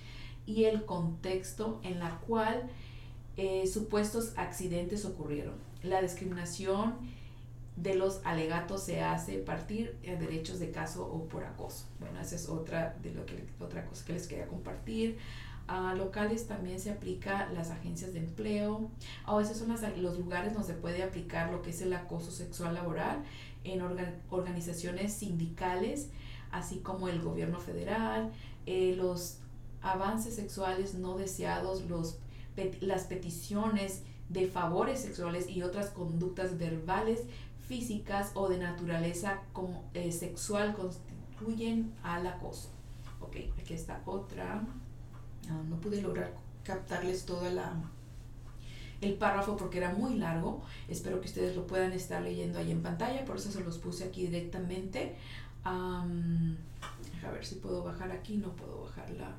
y 0.47 0.65
el 0.65 0.85
contexto 0.85 1.81
en 1.83 1.99
la 1.99 2.19
cual 2.27 2.65
eh, 3.37 3.67
supuestos 3.67 4.33
accidentes 4.37 5.05
ocurrieron. 5.05 5.55
La 5.85 6.01
discriminación 6.01 6.95
de 7.77 7.95
los 7.95 8.21
alegatos 8.25 8.85
se 8.85 9.03
hace 9.03 9.39
partir 9.39 9.97
de 10.03 10.17
derechos 10.17 10.59
de 10.59 10.71
caso 10.71 11.07
o 11.07 11.29
por 11.29 11.45
acoso. 11.45 11.87
Bueno, 12.01 12.21
esa 12.21 12.37
es 12.37 12.49
otra, 12.49 12.97
de 13.03 13.13
lo 13.13 13.27
que, 13.27 13.45
otra 13.61 13.85
cosa 13.85 14.05
que 14.05 14.15
les 14.15 14.27
quería 14.27 14.49
compartir. 14.49 15.19
A 15.67 15.95
locales 15.95 16.47
también 16.47 16.81
se 16.81 16.91
aplica 16.91 17.51
las 17.53 17.71
agencias 17.71 18.13
de 18.15 18.21
empleo. 18.21 18.91
A 19.25 19.37
veces 19.37 19.59
son 19.59 19.69
los 19.71 20.19
lugares 20.19 20.55
donde 20.55 20.69
se 20.69 20.75
puede 20.75 21.03
aplicar 21.03 21.51
lo 21.53 21.63
que 21.63 21.71
es 21.71 21.83
el 21.83 21.93
acoso 21.93 22.31
sexual 22.31 22.75
laboral 22.75 23.23
en 23.65 23.83
organizaciones 24.31 25.13
sindicales, 25.13 26.09
así 26.51 26.79
como 26.79 27.09
el 27.09 27.21
gobierno 27.21 27.61
federal, 27.61 28.31
eh, 28.67 28.95
los 28.97 29.39
avances 29.83 30.35
sexuales 30.35 30.95
no 30.95 31.17
deseados, 31.17 31.83
los, 31.87 32.19
las 32.81 33.05
peticiones 33.05 34.03
de 34.29 34.47
favores 34.49 35.01
sexuales 35.01 35.49
y 35.49 35.63
otras 35.63 35.91
conductas 35.91 36.59
verbales, 36.59 37.23
físicas 37.67 38.33
o 38.35 38.49
de 38.49 38.59
naturaleza 38.59 39.41
eh, 39.95 40.13
sexual 40.13 40.75
constituyen 40.75 41.93
al 42.03 42.27
acoso. 42.27 42.71
Ok, 43.21 43.37
aquí 43.59 43.75
está 43.75 44.03
otra. 44.07 44.63
Ah, 45.49 45.63
no, 45.69 45.77
pude 45.81 46.01
lograr 46.03 46.35
captarles 46.63 47.25
todo 47.25 47.49
la, 47.51 47.75
el 49.01 49.15
párrafo 49.15 49.57
porque 49.57 49.79
era 49.79 49.93
muy 49.93 50.15
largo. 50.15 50.63
Espero 50.89 51.21
que 51.21 51.27
ustedes 51.27 51.57
lo 51.57 51.67
puedan 51.67 51.93
estar 51.93 52.23
leyendo 52.23 52.59
ahí 52.59 52.71
en 52.71 52.83
pantalla, 52.83 53.25
por 53.25 53.37
eso 53.37 53.51
se 53.51 53.63
los 53.63 53.79
puse 53.79 54.05
aquí 54.05 54.27
directamente. 54.27 55.17
a 55.65 56.05
ver 57.33 57.45
si 57.45 57.57
puedo 57.57 57.83
bajar 57.83 58.11
aquí, 58.11 58.37
no 58.37 58.55
puedo 58.55 58.83
bajar 58.83 59.11
la, 59.11 59.35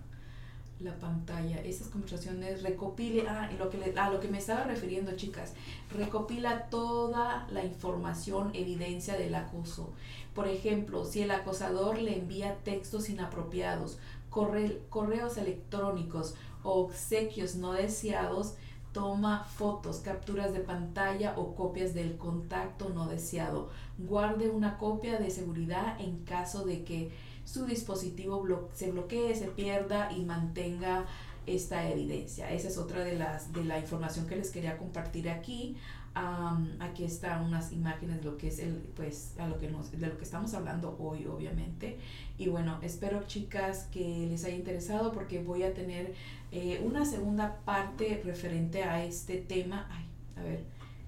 la 0.79 0.93
pantalla. 0.99 1.61
Estas 1.61 1.87
conversaciones 1.87 2.63
recopile, 2.63 3.27
ah, 3.27 3.49
lo 3.57 3.69
que 3.69 3.93
a 3.97 4.09
lo 4.09 4.19
que 4.19 4.27
me 4.27 4.37
estaba 4.37 4.63
refiriendo, 4.63 5.15
chicas, 5.15 5.53
recopila 5.91 6.69
toda 6.69 7.47
la 7.51 7.63
información, 7.63 8.51
evidencia 8.53 9.17
del 9.17 9.35
acoso. 9.35 9.89
Por 10.33 10.47
ejemplo, 10.47 11.05
si 11.05 11.21
el 11.21 11.31
acosador 11.31 11.99
le 11.99 12.17
envía 12.17 12.57
textos 12.63 13.09
inapropiados, 13.09 13.97
correos 14.29 15.37
electrónicos 15.37 16.35
o 16.63 16.81
obsequios 16.81 17.55
no 17.55 17.71
deseados, 17.71 18.55
toma 18.91 19.43
fotos, 19.43 19.97
capturas 19.97 20.53
de 20.53 20.59
pantalla 20.61 21.35
o 21.37 21.53
copias 21.55 21.93
del 21.93 22.17
contacto 22.17 22.89
no 22.89 23.07
deseado. 23.07 23.69
Guarde 23.97 24.49
una 24.49 24.77
copia 24.77 25.19
de 25.19 25.29
seguridad 25.29 25.99
en 25.99 26.23
caso 26.23 26.65
de 26.65 26.83
que 26.83 27.11
su 27.45 27.65
dispositivo 27.65 28.45
se 28.73 28.91
bloquee, 28.91 29.35
se 29.35 29.47
pierda 29.47 30.11
y 30.11 30.25
mantenga 30.25 31.05
esta 31.45 31.89
evidencia. 31.89 32.51
Esa 32.51 32.67
es 32.67 32.77
otra 32.77 33.03
de 33.03 33.17
las 33.17 33.53
de 33.53 33.63
la 33.63 33.79
información 33.79 34.27
que 34.27 34.35
les 34.35 34.49
quería 34.49 34.77
compartir 34.77 35.29
aquí. 35.29 35.77
aquí 36.79 37.03
están 37.03 37.43
unas 37.43 37.71
imágenes 37.73 38.19
de 38.19 38.23
lo 38.23 38.37
que 38.37 38.47
es 38.47 38.59
el, 38.59 38.75
pues, 38.95 39.33
a 39.37 39.47
lo 39.47 39.57
que 39.59 39.69
nos, 39.69 39.91
de 39.91 40.07
lo 40.07 40.17
que 40.17 40.23
estamos 40.23 40.53
hablando 40.53 40.97
hoy, 40.99 41.25
obviamente. 41.27 41.97
Y 42.37 42.47
bueno, 42.47 42.79
espero 42.81 43.23
chicas 43.27 43.87
que 43.91 44.27
les 44.29 44.43
haya 44.45 44.55
interesado 44.55 45.11
porque 45.11 45.43
voy 45.43 45.63
a 45.63 45.73
tener 45.73 46.13
eh, 46.51 46.81
una 46.83 47.05
segunda 47.05 47.57
parte 47.65 48.21
referente 48.23 48.83
a 48.83 49.03
este 49.03 49.37
tema. 49.37 49.87
Ay, 49.91 50.05
a 50.37 50.43
ver, 50.43 50.63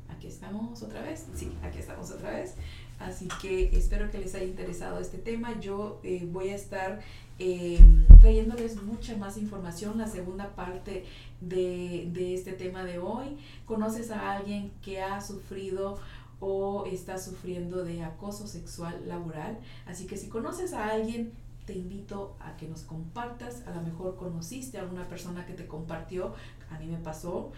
aquí 0.10 0.28
estamos 0.28 0.84
otra 0.84 1.02
vez. 1.02 1.26
Sí, 1.36 1.52
aquí 1.64 1.80
estamos 1.80 2.12
otra 2.12 2.32
vez. 2.32 2.56
Así 3.00 3.28
que 3.42 3.78
espero 3.78 4.10
que 4.12 4.18
les 4.18 4.34
haya 4.36 4.46
interesado 4.46 5.00
este 5.00 5.18
tema. 5.18 5.60
Yo 5.60 6.00
eh, 6.04 6.28
voy 6.32 6.50
a 6.50 6.56
estar 6.56 7.00
eh, 7.40 7.80
trayéndoles 8.20 8.82
mucha 8.82 9.16
más 9.18 9.38
información, 9.38 9.98
la 9.98 10.08
segunda 10.08 10.56
parte 10.56 11.06
de, 11.40 12.10
de 12.12 12.34
este 12.34 12.54
tema 12.54 12.84
de 12.84 13.00
hoy. 13.00 13.38
¿Conoces 13.66 14.10
a 14.12 14.36
alguien 14.38 14.72
que 14.82 15.02
ha 15.02 15.22
sufrido 15.22 16.00
o 16.40 16.86
está 16.86 17.18
sufriendo 17.18 17.84
de 17.84 18.04
acoso 18.04 18.48
sexual 18.48 19.08
laboral? 19.08 19.60
Así 19.86 20.08
que 20.08 20.18
si 20.18 20.30
conoces 20.30 20.74
a 20.74 20.90
alguien, 20.90 21.32
te 21.68 21.74
invito 21.74 22.38
a 22.40 22.56
que 22.56 22.68
nos 22.68 22.82
compartas. 22.84 23.62
A 23.68 23.72
lo 23.72 23.82
mejor 23.82 24.16
conociste 24.16 24.78
a 24.78 24.82
alguna 24.82 25.04
persona 25.08 25.46
que 25.46 25.54
te 25.54 25.68
compartió. 25.68 26.34
A 26.72 26.80
mí 26.80 26.88
me 26.88 26.98
pasó, 26.98 27.52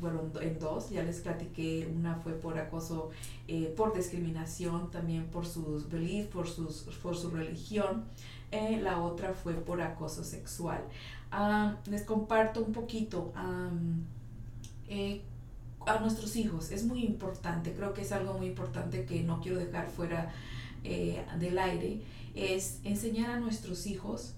bueno, 0.00 0.30
en 0.40 0.58
dos, 0.58 0.90
ya 0.90 1.02
les 1.02 1.20
platiqué. 1.20 1.90
Una 1.92 2.16
fue 2.16 2.34
por 2.34 2.58
acoso, 2.58 3.10
eh, 3.48 3.72
por 3.74 3.94
discriminación, 3.94 4.90
también 4.90 5.26
por 5.26 5.46
sus 5.46 5.88
beliefs, 5.88 6.28
por, 6.28 6.46
sus, 6.46 6.82
por 7.02 7.16
su 7.16 7.30
religión. 7.30 8.04
Eh, 8.52 8.78
la 8.82 9.02
otra 9.02 9.32
fue 9.32 9.54
por 9.54 9.80
acoso 9.80 10.22
sexual. 10.22 10.84
Les 11.86 12.02
comparto 12.02 12.62
un 12.62 12.72
poquito 12.72 13.32
eh, 14.88 15.22
a 15.86 15.98
nuestros 16.00 16.36
hijos. 16.36 16.70
Es 16.70 16.84
muy 16.84 17.02
importante, 17.02 17.72
creo 17.72 17.94
que 17.94 18.02
es 18.02 18.12
algo 18.12 18.34
muy 18.34 18.48
importante 18.48 19.06
que 19.06 19.22
no 19.22 19.40
quiero 19.40 19.58
dejar 19.58 19.88
fuera 19.88 20.34
del 21.38 21.58
aire, 21.58 22.00
es 22.36 22.80
enseñar 22.84 23.30
a 23.30 23.40
nuestros 23.40 23.86
hijos 23.86 24.34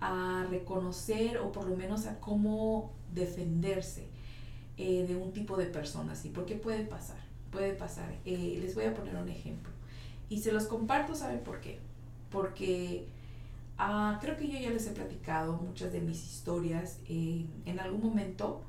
a 0.00 0.46
reconocer 0.50 1.38
o 1.38 1.52
por 1.52 1.68
lo 1.68 1.76
menos 1.76 2.06
a 2.06 2.18
cómo 2.18 2.92
defenderse 3.14 4.08
de 4.76 5.16
un 5.16 5.32
tipo 5.32 5.56
de 5.56 5.66
persona 5.66 6.12
así, 6.12 6.28
porque 6.28 6.54
puede 6.54 6.84
pasar, 6.84 7.16
puede 7.50 7.72
pasar. 7.72 8.12
les 8.24 8.74
voy 8.74 8.84
a 8.84 8.94
poner 8.94 9.16
un 9.16 9.28
ejemplo 9.28 9.72
y 10.28 10.40
se 10.40 10.52
los 10.52 10.64
comparto, 10.64 11.14
¿saben 11.14 11.40
por 11.40 11.60
qué? 11.60 11.78
Porque 12.30 13.06
Ah, 13.78 14.18
creo 14.22 14.36
que 14.38 14.48
yo 14.48 14.58
ya 14.58 14.70
les 14.70 14.86
he 14.86 14.92
platicado 14.92 15.54
muchas 15.58 15.92
de 15.92 16.00
mis 16.00 16.24
historias. 16.24 17.00
Eh, 17.08 17.44
en 17.66 17.78
algún 17.78 18.02
momento, 18.02 18.62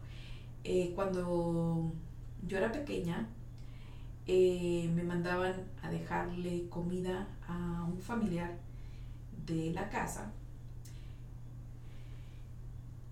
eh, 0.63 0.91
cuando 0.95 1.91
yo 2.45 2.58
era 2.58 2.71
pequeña, 2.71 3.27
eh, 4.27 4.89
me 4.93 5.03
mandaban 5.03 5.56
a 5.82 5.89
dejarle 5.89 6.67
comida 6.69 7.27
a 7.47 7.86
un 7.88 7.99
familiar 7.99 8.57
de 9.45 9.71
la 9.71 9.89
casa. 9.89 10.31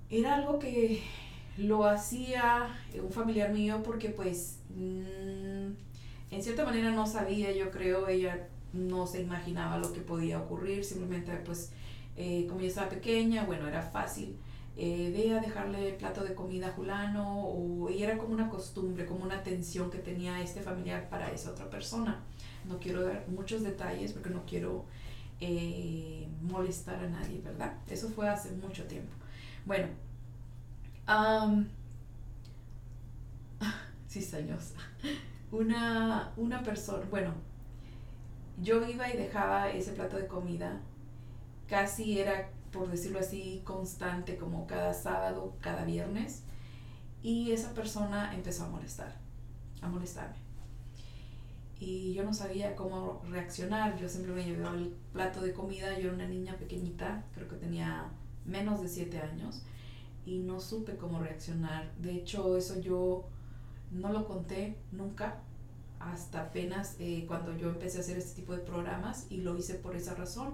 Era 0.09 0.35
algo 0.35 0.59
que 0.59 1.03
lo 1.57 1.85
hacía 1.85 2.67
un 3.01 3.11
familiar 3.11 3.51
mío 3.51 3.81
porque 3.83 4.09
pues 4.09 4.59
mm, 4.75 5.71
en 6.31 6.43
cierta 6.43 6.65
manera 6.65 6.91
no 6.91 7.07
sabía, 7.07 7.51
yo 7.51 7.71
creo, 7.71 8.07
ella 8.07 8.47
no 8.73 9.07
se 9.07 9.21
imaginaba 9.21 9.77
lo 9.77 9.93
que 9.93 10.01
podía 10.01 10.39
ocurrir, 10.39 10.83
simplemente 10.83 11.31
pues 11.45 11.71
eh, 12.17 12.45
como 12.47 12.61
yo 12.61 12.67
estaba 12.67 12.89
pequeña, 12.89 13.45
bueno, 13.45 13.67
era 13.67 13.81
fácil. 13.81 14.35
Eh, 14.77 15.39
dejarle 15.41 15.89
el 15.89 15.95
plato 15.95 16.21
de 16.23 16.35
comida 16.35 16.67
a 16.67 16.71
Julano, 16.71 17.87
y 17.89 18.03
era 18.03 18.17
como 18.17 18.33
una 18.33 18.49
costumbre, 18.49 19.05
como 19.05 19.23
una 19.23 19.35
atención 19.35 19.89
que 19.89 19.99
tenía 19.99 20.41
este 20.41 20.61
familiar 20.61 21.07
para 21.09 21.31
esa 21.31 21.51
otra 21.51 21.69
persona. 21.69 22.21
No 22.67 22.79
quiero 22.79 23.03
dar 23.03 23.25
muchos 23.27 23.63
detalles 23.63 24.13
porque 24.13 24.29
no 24.29 24.45
quiero 24.45 24.85
eh, 25.39 26.27
molestar 26.41 27.03
a 27.03 27.09
nadie, 27.09 27.41
¿verdad? 27.41 27.73
Eso 27.87 28.09
fue 28.09 28.27
hace 28.27 28.51
mucho 28.51 28.85
tiempo. 28.85 29.13
Bueno, 29.65 29.87
um, 31.07 31.65
años 34.33 34.73
Una, 35.51 36.31
una 36.37 36.63
persona, 36.63 37.05
bueno, 37.09 37.33
yo 38.61 38.85
iba 38.87 39.09
y 39.09 39.17
dejaba 39.17 39.69
ese 39.69 39.91
plato 39.91 40.17
de 40.17 40.27
comida 40.27 40.81
casi 41.67 42.19
era, 42.19 42.49
por 42.71 42.89
decirlo 42.89 43.19
así, 43.19 43.61
constante 43.63 44.37
como 44.37 44.67
cada 44.67 44.93
sábado, 44.93 45.55
cada 45.61 45.85
viernes. 45.85 46.43
Y 47.21 47.51
esa 47.51 47.73
persona 47.73 48.33
empezó 48.35 48.65
a 48.65 48.69
molestar, 48.69 49.15
a 49.81 49.87
molestarme. 49.87 50.44
Y 51.79 52.13
yo 52.13 52.23
no 52.23 52.33
sabía 52.33 52.75
cómo 52.75 53.21
reaccionar, 53.29 53.97
yo 53.99 54.07
siempre 54.07 54.33
me 54.33 54.45
llevaba 54.45 54.75
el 54.77 54.95
plato 55.11 55.41
de 55.41 55.53
comida, 55.53 55.93
yo 55.99 56.07
era 56.07 56.13
una 56.13 56.27
niña 56.27 56.55
pequeñita, 56.57 57.25
creo 57.33 57.47
que 57.49 57.57
tenía 57.57 58.05
menos 58.45 58.81
de 58.81 58.87
7 58.87 59.19
años, 59.19 59.63
y 60.25 60.39
no 60.39 60.59
supe 60.59 60.95
cómo 60.95 61.19
reaccionar. 61.19 61.91
De 61.97 62.13
hecho, 62.13 62.57
eso 62.57 62.79
yo 62.79 63.25
no 63.91 64.11
lo 64.13 64.25
conté 64.25 64.77
nunca, 64.91 65.41
hasta 65.99 66.41
apenas 66.41 66.95
eh, 66.99 67.25
cuando 67.27 67.57
yo 67.57 67.69
empecé 67.69 67.97
a 67.97 68.01
hacer 68.01 68.17
este 68.17 68.41
tipo 68.41 68.53
de 68.53 68.59
programas, 68.59 69.27
y 69.29 69.37
lo 69.37 69.57
hice 69.57 69.75
por 69.75 69.95
esa 69.95 70.15
razón 70.15 70.53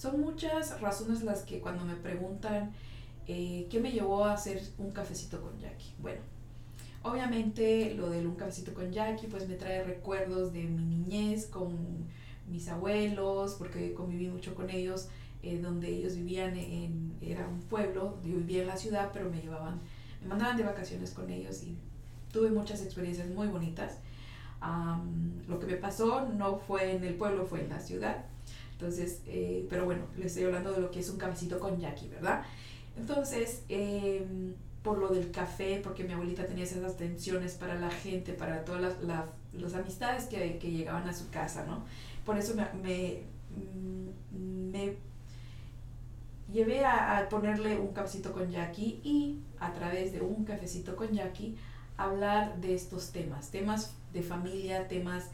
son 0.00 0.18
muchas 0.22 0.80
razones 0.80 1.22
las 1.22 1.42
que 1.42 1.60
cuando 1.60 1.84
me 1.84 1.94
preguntan 1.94 2.72
eh, 3.26 3.66
qué 3.70 3.80
me 3.80 3.92
llevó 3.92 4.24
a 4.24 4.32
hacer 4.32 4.62
un 4.78 4.92
cafecito 4.92 5.42
con 5.42 5.58
Jackie. 5.58 5.92
Bueno, 5.98 6.22
obviamente 7.02 7.94
lo 7.94 8.10
del 8.10 8.26
un 8.26 8.34
cafecito 8.34 8.74
con 8.74 8.92
Jackie 8.92 9.26
pues 9.26 9.48
me 9.48 9.54
trae 9.54 9.84
recuerdos 9.84 10.52
de 10.52 10.64
mi 10.64 10.84
niñez 10.84 11.46
con 11.46 11.76
mis 12.50 12.68
abuelos, 12.68 13.54
porque 13.54 13.94
conviví 13.94 14.28
mucho 14.28 14.54
con 14.54 14.70
ellos, 14.70 15.08
eh, 15.42 15.58
donde 15.58 15.88
ellos 15.88 16.16
vivían 16.16 16.56
en, 16.56 17.12
era 17.22 17.46
un 17.46 17.60
pueblo, 17.60 18.18
yo 18.24 18.36
vivía 18.36 18.62
en 18.62 18.68
la 18.68 18.76
ciudad, 18.76 19.10
pero 19.12 19.30
me 19.30 19.40
llevaban, 19.40 19.80
me 20.20 20.28
mandaban 20.28 20.56
de 20.56 20.64
vacaciones 20.64 21.12
con 21.12 21.30
ellos 21.30 21.62
y 21.62 21.76
tuve 22.32 22.50
muchas 22.50 22.82
experiencias 22.82 23.28
muy 23.28 23.48
bonitas. 23.48 23.98
lo 25.48 25.58
que 25.58 25.66
me 25.66 25.76
pasó 25.76 26.28
no 26.28 26.58
fue 26.58 26.96
en 26.96 27.04
el 27.04 27.14
pueblo, 27.14 27.46
fue 27.46 27.62
en 27.62 27.70
la 27.70 27.80
ciudad. 27.80 28.24
Entonces, 28.72 29.20
eh, 29.26 29.66
pero 29.68 29.84
bueno, 29.84 30.02
le 30.16 30.26
estoy 30.26 30.44
hablando 30.44 30.72
de 30.72 30.80
lo 30.80 30.90
que 30.90 31.00
es 31.00 31.10
un 31.10 31.18
cafecito 31.18 31.58
con 31.58 31.78
Jackie, 31.78 32.08
¿verdad? 32.08 32.42
Entonces, 32.96 33.62
em, 33.68 34.54
por 34.82 34.98
lo 34.98 35.08
del 35.08 35.30
café, 35.30 35.80
porque 35.82 36.04
mi 36.04 36.12
abuelita 36.12 36.46
tenía 36.46 36.64
esas 36.64 36.84
atenciones 36.84 37.54
para 37.54 37.74
la 37.74 37.90
gente, 37.90 38.32
para 38.32 38.64
todas 38.64 38.80
las, 38.80 39.26
las, 39.52 39.74
amistades 39.74 40.24
que, 40.24 40.58
que, 40.58 40.70
llegaban 40.70 41.06
a 41.08 41.12
su 41.12 41.28
casa, 41.30 41.66
¿no? 41.66 41.84
Por 42.24 42.38
eso 42.38 42.54
me, 42.54 42.64
me, 42.82 43.22
mm, 43.56 44.70
me 44.70 44.94
llevé 46.52 46.84
a, 46.84 47.18
a, 47.18 47.28
ponerle 47.28 47.78
un 47.78 47.92
cafecito 47.92 48.32
con 48.32 48.50
Jackie 48.50 49.00
y 49.04 49.40
a 49.58 49.72
través 49.72 50.12
de 50.12 50.22
un 50.22 50.44
cafecito 50.44 50.96
con 50.96 51.12
Jackie 51.12 51.56
hablar 51.98 52.58
de 52.60 52.74
estos 52.74 53.10
temas, 53.10 53.50
temas 53.50 53.94
de 54.14 54.22
familia, 54.22 54.88
temas 54.88 55.26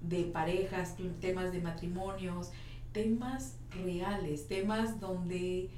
de 0.00 0.24
parejas, 0.24 0.96
temas 1.20 1.52
de 1.52 1.60
matrimonios, 1.60 2.52
temas 2.92 3.56
reales, 3.84 4.46
temas 4.48 5.00
donde 5.00 5.70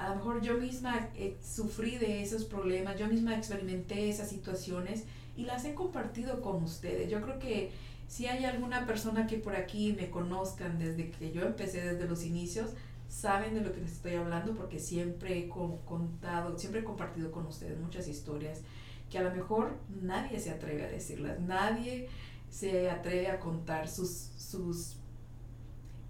a 0.00 0.08
lo 0.08 0.16
mejor 0.16 0.40
yo 0.40 0.56
misma 0.56 1.10
eh, 1.14 1.36
sufrí 1.42 1.98
de 1.98 2.22
esos 2.22 2.44
problemas, 2.44 2.98
yo 2.98 3.06
misma 3.06 3.36
experimenté 3.36 4.08
esas 4.08 4.30
situaciones 4.30 5.04
y 5.36 5.44
las 5.44 5.66
he 5.66 5.74
compartido 5.74 6.40
con 6.40 6.64
ustedes. 6.64 7.10
Yo 7.10 7.20
creo 7.20 7.38
que 7.38 7.70
si 8.08 8.26
hay 8.26 8.46
alguna 8.46 8.86
persona 8.86 9.26
que 9.26 9.36
por 9.36 9.54
aquí 9.54 9.92
me 9.92 10.08
conozcan 10.08 10.78
desde 10.78 11.10
que 11.10 11.32
yo 11.32 11.42
empecé, 11.42 11.82
desde 11.82 12.08
los 12.08 12.24
inicios, 12.24 12.70
saben 13.10 13.52
de 13.54 13.60
lo 13.60 13.74
que 13.74 13.82
les 13.82 13.92
estoy 13.92 14.14
hablando 14.14 14.54
porque 14.54 14.78
siempre 14.78 15.38
he 15.38 15.48
contado, 15.48 16.58
siempre 16.58 16.80
he 16.80 16.84
compartido 16.84 17.30
con 17.30 17.46
ustedes 17.46 17.78
muchas 17.78 18.08
historias 18.08 18.62
que 19.10 19.18
a 19.18 19.22
lo 19.22 19.32
mejor 19.32 19.76
nadie 20.00 20.40
se 20.40 20.50
atreve 20.50 20.86
a 20.86 20.88
decirlas, 20.88 21.40
nadie 21.40 22.08
se 22.48 22.88
atreve 22.88 23.28
a 23.28 23.38
contar 23.38 23.86
sus, 23.86 24.08
sus 24.08 24.96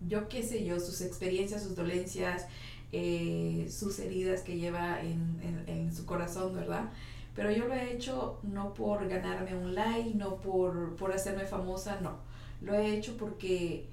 yo 0.06 0.28
qué 0.28 0.44
sé 0.44 0.64
yo, 0.64 0.78
sus 0.78 1.00
experiencias, 1.00 1.64
sus 1.64 1.74
dolencias, 1.74 2.46
eh, 2.92 3.68
sus 3.70 3.98
heridas 3.98 4.42
que 4.42 4.58
lleva 4.58 5.00
en, 5.00 5.64
en, 5.66 5.94
su 5.94 6.06
corazón, 6.06 6.54
¿verdad? 6.54 6.90
Pero 7.34 7.50
yo 7.52 7.66
lo 7.68 7.74
he 7.74 7.92
hecho 7.92 8.40
no 8.42 8.74
por 8.74 9.08
ganarme 9.08 9.54
un 9.54 9.74
like, 9.74 10.14
no 10.14 10.36
por, 10.36 10.96
por 10.96 11.12
hacerme 11.12 11.44
famosa, 11.44 12.00
no. 12.00 12.18
Lo 12.60 12.74
he 12.74 12.96
hecho 12.96 13.16
porque 13.16 13.88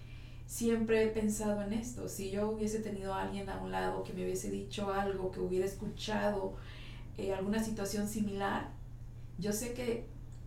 siempre 0.47 1.03
he 1.03 1.07
pensado 1.07 1.61
en 1.61 1.73
esto. 1.73 2.07
Si 2.09 2.31
yo 2.31 2.49
hubiese 2.49 2.79
tenido 2.79 3.13
a 3.13 3.23
alguien 3.23 3.49
a 3.49 3.61
un 3.61 3.71
lado 3.71 4.03
que 4.03 4.13
me 4.13 4.23
hubiese 4.23 4.49
dicho 4.49 4.91
algo, 4.91 5.31
que 5.31 5.39
hubiera 5.39 5.65
escuchado 5.65 6.55
eh, 7.17 7.33
alguna 7.33 7.63
situación 7.63 8.07
similar, 8.07 8.69
yo 9.37 9.53
sé 9.53 9.73
que 9.73 10.05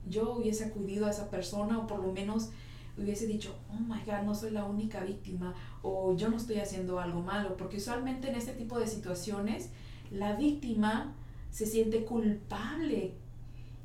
yo 0.09 0.33
hubiese 0.33 0.65
acudido 0.65 1.07
a 1.07 1.11
esa 1.11 1.31
persona 1.31 1.79
o 1.79 1.87
por 1.87 2.01
lo 2.01 2.13
menos 2.13 2.51
hubiese 2.99 3.27
dicho, 3.27 3.57
oh 3.71 3.81
my 3.81 4.01
God, 4.05 4.23
no 4.25 4.35
soy 4.35 4.51
la 4.51 4.65
única 4.65 5.01
víctima 5.01 5.55
o 5.83 6.17
yo 6.17 6.29
no 6.29 6.37
estoy 6.37 6.59
haciendo 6.59 7.01
algo 7.01 7.21
malo, 7.23 7.57
porque 7.57 7.79
usualmente 7.79 8.29
en 8.29 8.35
este 8.35 8.53
tipo 8.53 8.79
de 8.79 8.87
situaciones 8.87 9.71
la 10.11 10.37
víctima 10.37 11.15
se 11.51 11.67
siente 11.67 12.05
culpable, 12.05 13.15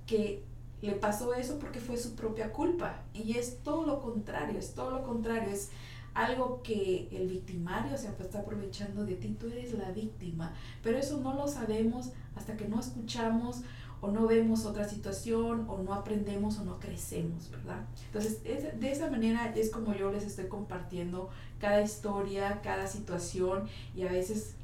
que 0.05 0.43
le 0.81 0.93
pasó 0.93 1.33
eso 1.33 1.57
porque 1.59 1.79
fue 1.79 1.97
su 1.97 2.15
propia 2.15 2.51
culpa. 2.51 3.03
Y 3.13 3.37
es 3.37 3.63
todo 3.63 3.85
lo 3.85 4.01
contrario, 4.01 4.59
es 4.59 4.73
todo 4.73 4.91
lo 4.91 5.03
contrario, 5.03 5.49
es 5.49 5.71
algo 6.13 6.61
que 6.63 7.09
el 7.11 7.27
victimario 7.27 7.97
se 7.97 8.07
está 8.07 8.39
aprovechando 8.39 9.05
de 9.05 9.15
ti, 9.15 9.35
tú 9.37 9.47
eres 9.47 9.73
la 9.73 9.91
víctima, 9.91 10.53
pero 10.81 10.97
eso 10.97 11.19
no 11.19 11.33
lo 11.33 11.47
sabemos 11.47 12.11
hasta 12.35 12.55
que 12.55 12.67
no 12.67 12.79
escuchamos 12.79 13.61
o 14.01 14.11
no 14.11 14.27
vemos 14.27 14.65
otra 14.65 14.87
situación 14.87 15.65
o 15.67 15.77
no 15.79 15.93
aprendemos 15.93 16.59
o 16.59 16.65
no 16.65 16.79
crecemos, 16.79 17.49
¿verdad? 17.49 17.85
Entonces, 18.07 18.41
de 18.43 18.91
esa 18.91 19.09
manera 19.09 19.53
es 19.55 19.69
como 19.69 19.93
yo 19.93 20.11
les 20.11 20.23
estoy 20.23 20.47
compartiendo 20.47 21.29
cada 21.59 21.81
historia, 21.81 22.61
cada 22.61 22.87
situación 22.87 23.67
y 23.95 24.03
a 24.03 24.11
veces 24.11 24.55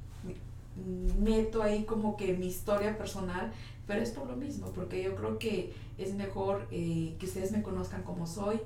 meto 1.20 1.62
ahí 1.64 1.84
como 1.84 2.18
que 2.18 2.34
mi 2.34 2.48
historia 2.48 2.98
personal, 2.98 3.52
pero 3.88 4.02
es 4.02 4.12
por 4.12 4.28
lo 4.28 4.36
mismo, 4.36 4.68
porque 4.68 5.04
yo 5.04 5.16
creo 5.16 5.38
que 5.38 5.74
es 5.98 6.14
mejor 6.14 6.68
eh, 6.72 7.16
que 7.20 7.26
ustedes 7.26 7.52
me 7.52 7.62
conozcan 7.62 8.04
como 8.04 8.26
soy, 8.28 8.60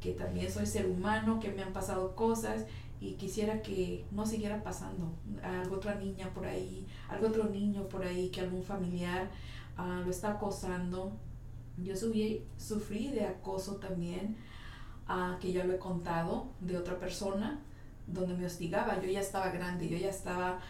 que 0.00 0.12
también 0.12 0.50
soy 0.50 0.66
ser 0.66 0.86
humano, 0.86 1.40
que 1.40 1.50
me 1.50 1.62
han 1.62 1.72
pasado 1.72 2.14
cosas 2.14 2.64
y 3.00 3.12
quisiera 3.12 3.62
que 3.62 4.04
no 4.10 4.26
siguiera 4.26 4.62
pasando. 4.62 5.12
Algo 5.42 5.76
otra 5.76 5.94
niña 5.94 6.30
por 6.34 6.46
ahí, 6.46 6.86
algo 7.08 7.28
otro 7.28 7.44
niño 7.44 7.88
por 7.88 8.04
ahí, 8.04 8.28
que 8.28 8.40
algún 8.40 8.62
familiar 8.62 9.30
uh, 9.78 10.04
lo 10.04 10.10
está 10.10 10.32
acosando. 10.32 11.12
Yo 11.76 11.96
subí, 11.96 12.42
sufrí 12.56 13.08
de 13.08 13.24
acoso 13.24 13.76
también, 13.76 14.36
uh, 15.08 15.38
que 15.38 15.52
ya 15.52 15.64
lo 15.64 15.74
he 15.74 15.78
contado, 15.78 16.48
de 16.60 16.76
otra 16.76 16.98
persona, 16.98 17.60
donde 18.06 18.34
me 18.34 18.46
hostigaba. 18.46 19.00
Yo 19.00 19.08
ya 19.08 19.20
estaba 19.20 19.50
grande, 19.50 19.88
yo 19.88 19.96
ya 19.96 20.10
estaba 20.10 20.60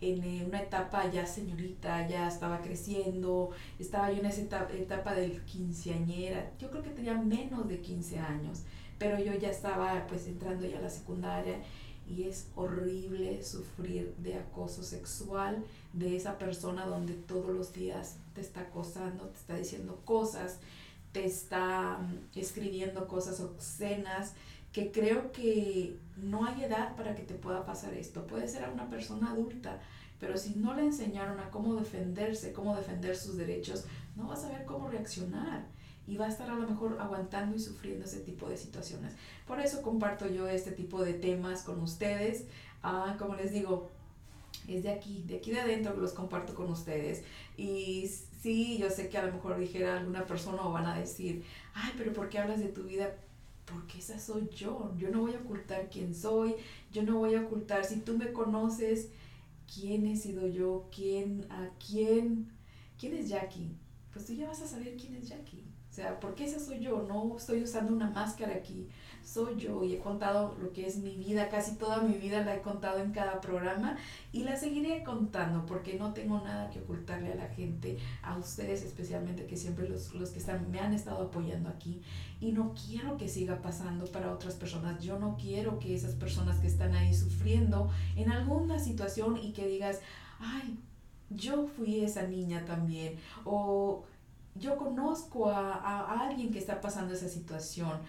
en 0.00 0.22
eh, 0.22 0.44
una 0.46 0.62
etapa 0.62 1.10
ya 1.10 1.26
señorita, 1.26 2.06
ya 2.08 2.28
estaba 2.28 2.60
creciendo, 2.60 3.50
estaba 3.78 4.12
yo 4.12 4.20
en 4.20 4.26
esa 4.26 4.42
etapa, 4.42 4.72
etapa 4.72 5.14
del 5.14 5.42
quinceañera, 5.44 6.52
yo 6.58 6.70
creo 6.70 6.82
que 6.82 6.90
tenía 6.90 7.14
menos 7.14 7.68
de 7.68 7.80
15 7.80 8.18
años, 8.18 8.62
pero 8.98 9.18
yo 9.18 9.34
ya 9.34 9.50
estaba 9.50 10.06
pues 10.06 10.26
entrando 10.26 10.66
ya 10.66 10.78
a 10.78 10.82
la 10.82 10.90
secundaria 10.90 11.60
y 12.08 12.24
es 12.24 12.48
horrible 12.54 13.42
sufrir 13.44 14.14
de 14.18 14.34
acoso 14.34 14.82
sexual 14.82 15.62
de 15.92 16.16
esa 16.16 16.38
persona 16.38 16.86
donde 16.86 17.14
todos 17.14 17.50
los 17.50 17.72
días 17.72 18.16
te 18.38 18.46
está 18.46 18.60
acosando, 18.60 19.24
te 19.26 19.36
está 19.36 19.56
diciendo 19.56 20.00
cosas, 20.04 20.60
te 21.10 21.26
está 21.26 21.98
mm, 21.98 22.38
escribiendo 22.38 23.08
cosas 23.08 23.40
obscenas, 23.40 24.34
que 24.72 24.92
creo 24.92 25.32
que 25.32 25.98
no 26.16 26.44
hay 26.44 26.62
edad 26.62 26.94
para 26.94 27.16
que 27.16 27.22
te 27.22 27.34
pueda 27.34 27.66
pasar 27.66 27.94
esto. 27.94 28.28
Puede 28.28 28.46
ser 28.46 28.64
a 28.64 28.70
una 28.70 28.88
persona 28.88 29.32
adulta, 29.32 29.80
pero 30.20 30.38
si 30.38 30.54
no 30.54 30.74
le 30.74 30.84
enseñaron 30.84 31.40
a 31.40 31.50
cómo 31.50 31.74
defenderse, 31.74 32.52
cómo 32.52 32.76
defender 32.76 33.16
sus 33.16 33.36
derechos, 33.36 33.86
no 34.14 34.28
va 34.28 34.34
a 34.34 34.36
saber 34.36 34.64
cómo 34.64 34.88
reaccionar 34.88 35.66
y 36.06 36.16
va 36.16 36.26
a 36.26 36.28
estar 36.28 36.48
a 36.48 36.54
lo 36.54 36.68
mejor 36.68 36.98
aguantando 37.00 37.56
y 37.56 37.58
sufriendo 37.58 38.04
ese 38.04 38.20
tipo 38.20 38.48
de 38.48 38.56
situaciones. 38.56 39.14
Por 39.48 39.58
eso 39.58 39.82
comparto 39.82 40.28
yo 40.28 40.46
este 40.46 40.70
tipo 40.70 41.02
de 41.02 41.14
temas 41.14 41.62
con 41.62 41.80
ustedes. 41.80 42.44
Ah, 42.84 43.16
como 43.18 43.34
les 43.34 43.52
digo, 43.52 43.90
es 44.68 44.82
de 44.82 44.90
aquí, 44.90 45.24
de 45.26 45.36
aquí 45.36 45.50
de 45.50 45.60
adentro 45.60 45.94
que 45.94 46.00
los 46.00 46.12
comparto 46.12 46.54
con 46.54 46.68
ustedes. 46.70 47.24
Y 47.56 48.08
sí, 48.40 48.78
yo 48.78 48.90
sé 48.90 49.08
que 49.08 49.18
a 49.18 49.26
lo 49.26 49.32
mejor 49.32 49.58
dijera 49.58 49.98
alguna 49.98 50.26
persona 50.26 50.62
o 50.62 50.72
van 50.72 50.86
a 50.86 50.98
decir, 50.98 51.42
ay, 51.74 51.92
pero 51.96 52.12
¿por 52.12 52.28
qué 52.28 52.38
hablas 52.38 52.60
de 52.60 52.68
tu 52.68 52.84
vida? 52.84 53.16
Porque 53.64 53.98
esa 53.98 54.18
soy 54.18 54.48
yo. 54.54 54.92
Yo 54.96 55.10
no 55.10 55.20
voy 55.20 55.34
a 55.34 55.38
ocultar 55.40 55.88
quién 55.90 56.14
soy. 56.14 56.54
Yo 56.92 57.02
no 57.02 57.16
voy 57.18 57.34
a 57.34 57.42
ocultar. 57.42 57.84
Si 57.84 58.00
tú 58.00 58.16
me 58.16 58.32
conoces, 58.32 59.08
quién 59.72 60.06
he 60.06 60.16
sido 60.16 60.46
yo, 60.46 60.88
quién, 60.94 61.46
a 61.50 61.70
quién, 61.84 62.50
quién 62.98 63.14
es 63.14 63.28
Jackie. 63.28 63.74
Pues 64.12 64.26
tú 64.26 64.34
ya 64.34 64.48
vas 64.48 64.60
a 64.62 64.66
saber 64.66 64.96
quién 64.96 65.14
es 65.16 65.28
Jackie. 65.28 65.64
O 65.90 65.94
sea, 65.94 66.20
porque 66.20 66.44
esa 66.44 66.60
soy 66.60 66.80
yo, 66.80 67.02
no 67.08 67.36
estoy 67.36 67.62
usando 67.62 67.92
una 67.92 68.10
máscara 68.10 68.54
aquí, 68.54 68.88
soy 69.28 69.56
yo 69.56 69.84
y 69.84 69.94
he 69.94 69.98
contado 69.98 70.56
lo 70.58 70.72
que 70.72 70.86
es 70.86 70.96
mi 70.96 71.14
vida, 71.14 71.50
casi 71.50 71.76
toda 71.76 72.00
mi 72.00 72.16
vida 72.16 72.42
la 72.44 72.56
he 72.56 72.62
contado 72.62 73.00
en 73.00 73.12
cada 73.12 73.40
programa 73.42 73.98
y 74.32 74.44
la 74.44 74.56
seguiré 74.56 75.04
contando 75.04 75.66
porque 75.66 75.98
no 75.98 76.14
tengo 76.14 76.40
nada 76.40 76.70
que 76.70 76.80
ocultarle 76.80 77.32
a 77.32 77.36
la 77.36 77.48
gente, 77.48 77.98
a 78.22 78.38
ustedes 78.38 78.82
especialmente 78.82 79.46
que 79.46 79.56
siempre 79.56 79.86
los, 79.86 80.14
los 80.14 80.30
que 80.30 80.38
están, 80.38 80.70
me 80.70 80.80
han 80.80 80.94
estado 80.94 81.24
apoyando 81.24 81.68
aquí 81.68 82.00
y 82.40 82.52
no 82.52 82.72
quiero 82.74 83.18
que 83.18 83.28
siga 83.28 83.60
pasando 83.60 84.06
para 84.06 84.32
otras 84.32 84.54
personas, 84.54 85.02
yo 85.02 85.18
no 85.18 85.36
quiero 85.36 85.78
que 85.78 85.94
esas 85.94 86.14
personas 86.14 86.58
que 86.60 86.66
están 86.66 86.94
ahí 86.94 87.12
sufriendo 87.14 87.90
en 88.16 88.30
alguna 88.30 88.78
situación 88.78 89.36
y 89.36 89.52
que 89.52 89.66
digas, 89.66 90.00
ay, 90.38 90.78
yo 91.28 91.66
fui 91.66 92.02
esa 92.02 92.22
niña 92.22 92.64
también 92.64 93.16
o 93.44 94.04
yo 94.58 94.76
conozco 94.76 95.50
a, 95.50 96.20
alguien 96.20 96.50
que 96.50 96.58
está 96.58 96.80
pasando 96.80 97.14
esa 97.14 97.28
situación. 97.28 98.00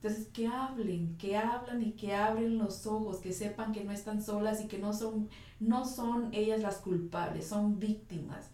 Entonces, 0.00 0.28
que 0.28 0.46
hablen, 0.46 1.16
que 1.16 1.36
hablan 1.36 1.82
y 1.82 1.92
que 1.92 2.14
abren 2.14 2.56
los 2.56 2.86
ojos, 2.86 3.18
que 3.18 3.32
sepan 3.32 3.72
que 3.72 3.82
no 3.82 3.90
están 3.90 4.22
solas 4.22 4.60
y 4.60 4.68
que 4.68 4.78
no 4.78 4.92
son, 4.92 5.28
no 5.58 5.84
son 5.84 6.32
ellas 6.32 6.60
las 6.60 6.76
culpables, 6.76 7.48
son 7.48 7.80
víctimas. 7.80 8.50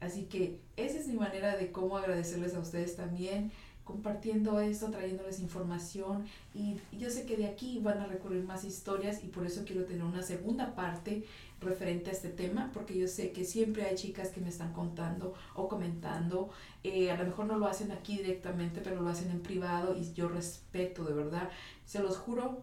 Así 0.00 0.24
que 0.24 0.60
esa 0.76 0.98
es 0.98 1.06
mi 1.06 1.16
manera 1.16 1.56
de 1.56 1.70
cómo 1.70 1.98
agradecerles 1.98 2.54
a 2.54 2.60
ustedes 2.60 2.96
también 2.96 3.52
compartiendo 3.86 4.58
esto, 4.58 4.90
trayéndoles 4.90 5.38
información 5.38 6.26
y 6.54 6.76
yo 6.98 7.08
sé 7.08 7.24
que 7.24 7.36
de 7.36 7.46
aquí 7.46 7.78
van 7.78 8.00
a 8.00 8.06
recurrir 8.06 8.42
más 8.42 8.64
historias 8.64 9.22
y 9.22 9.28
por 9.28 9.46
eso 9.46 9.62
quiero 9.64 9.84
tener 9.84 10.02
una 10.02 10.24
segunda 10.24 10.74
parte 10.74 11.24
referente 11.60 12.10
a 12.10 12.12
este 12.12 12.30
tema 12.30 12.72
porque 12.74 12.98
yo 12.98 13.06
sé 13.06 13.30
que 13.30 13.44
siempre 13.44 13.86
hay 13.86 13.94
chicas 13.94 14.30
que 14.30 14.40
me 14.40 14.48
están 14.48 14.72
contando 14.72 15.34
o 15.54 15.68
comentando, 15.68 16.50
eh, 16.82 17.12
a 17.12 17.16
lo 17.16 17.26
mejor 17.26 17.46
no 17.46 17.58
lo 17.58 17.68
hacen 17.68 17.92
aquí 17.92 18.16
directamente 18.16 18.80
pero 18.82 19.00
lo 19.00 19.08
hacen 19.08 19.30
en 19.30 19.40
privado 19.40 19.96
y 19.96 20.12
yo 20.14 20.28
respeto 20.28 21.04
de 21.04 21.14
verdad, 21.14 21.48
se 21.86 22.00
los 22.00 22.16
juro. 22.16 22.62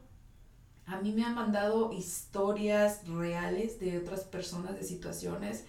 A 0.85 0.99
mí 0.99 1.13
me 1.13 1.23
han 1.23 1.35
mandado 1.35 1.93
historias 1.93 3.07
reales 3.07 3.79
de 3.79 3.97
otras 3.97 4.25
personas, 4.25 4.75
de 4.75 4.83
situaciones, 4.83 5.63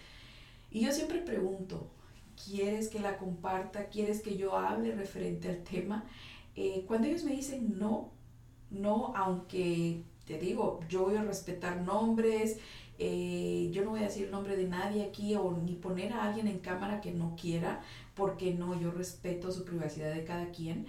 y 0.73 0.81
yo 0.81 0.91
siempre 0.91 1.21
pregunto, 1.21 1.89
quieres 2.35 2.89
que 2.89 3.01
la 3.01 3.17
comparta, 3.17 3.87
quieres 3.89 4.23
que 4.23 4.37
yo 4.37 4.57
hable 4.57 4.95
referente 4.95 5.49
al 5.49 5.63
tema. 5.63 6.05
Eh, 6.57 6.85
cuando 6.87 7.09
ellos 7.09 7.25
me 7.25 7.33
dicen 7.33 7.79
no, 7.79 8.13
no, 8.71 9.13
aunque 9.17 10.03
te 10.27 10.39
digo, 10.39 10.81
yo 10.89 11.05
voy 11.05 11.17
a 11.17 11.23
respetar 11.23 11.81
nombres, 11.83 12.59
eh, 12.99 13.71
yo 13.73 13.85
no 13.85 13.91
voy 13.91 14.01
a 14.01 14.05
decir 14.05 14.27
el 14.27 14.31
nombre 14.31 14.57
de 14.57 14.69
nadie 14.69 15.05
aquí 15.05 15.35
o 15.35 15.53
ni 15.53 15.75
poner 15.75 16.13
a 16.13 16.25
alguien 16.25 16.47
en 16.47 16.61
cámara 16.61 17.01
que 17.01 17.13
no 17.13 17.37
quiera, 17.41 17.81
porque 18.15 18.55
no, 18.55 18.79
yo 18.81 18.91
respeto 18.93 19.51
su 19.51 19.65
privacidad 19.65 20.15
de 20.15 20.25
cada 20.25 20.51
quien. 20.51 20.87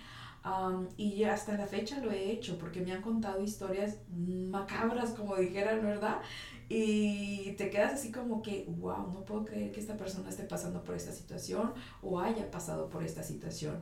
y 0.98 1.24
hasta 1.24 1.58
la 1.58 1.66
fecha 1.66 2.00
lo 2.02 2.12
he 2.12 2.32
hecho 2.32 2.58
porque 2.60 2.82
me 2.82 2.92
han 2.92 3.02
contado 3.02 3.42
historias 3.42 3.98
macabras, 4.16 5.12
como 5.12 5.36
dijeran, 5.36 5.82
¿verdad? 5.84 6.22
Y 6.68 7.52
te 7.58 7.70
quedas 7.70 7.94
así 7.94 8.12
como 8.12 8.42
que, 8.42 8.66
wow, 8.80 9.12
no 9.14 9.24
puedo 9.24 9.46
creer 9.46 9.72
que 9.72 9.80
esta 9.80 9.98
persona 9.98 10.30
esté 10.30 10.44
pasando 10.44 10.84
por 10.84 10.96
esta 10.96 11.12
situación 11.12 11.74
o 12.02 12.20
haya 12.20 12.50
pasado 12.50 12.90
por 12.90 13.04
esta 13.04 13.22
situación. 13.22 13.80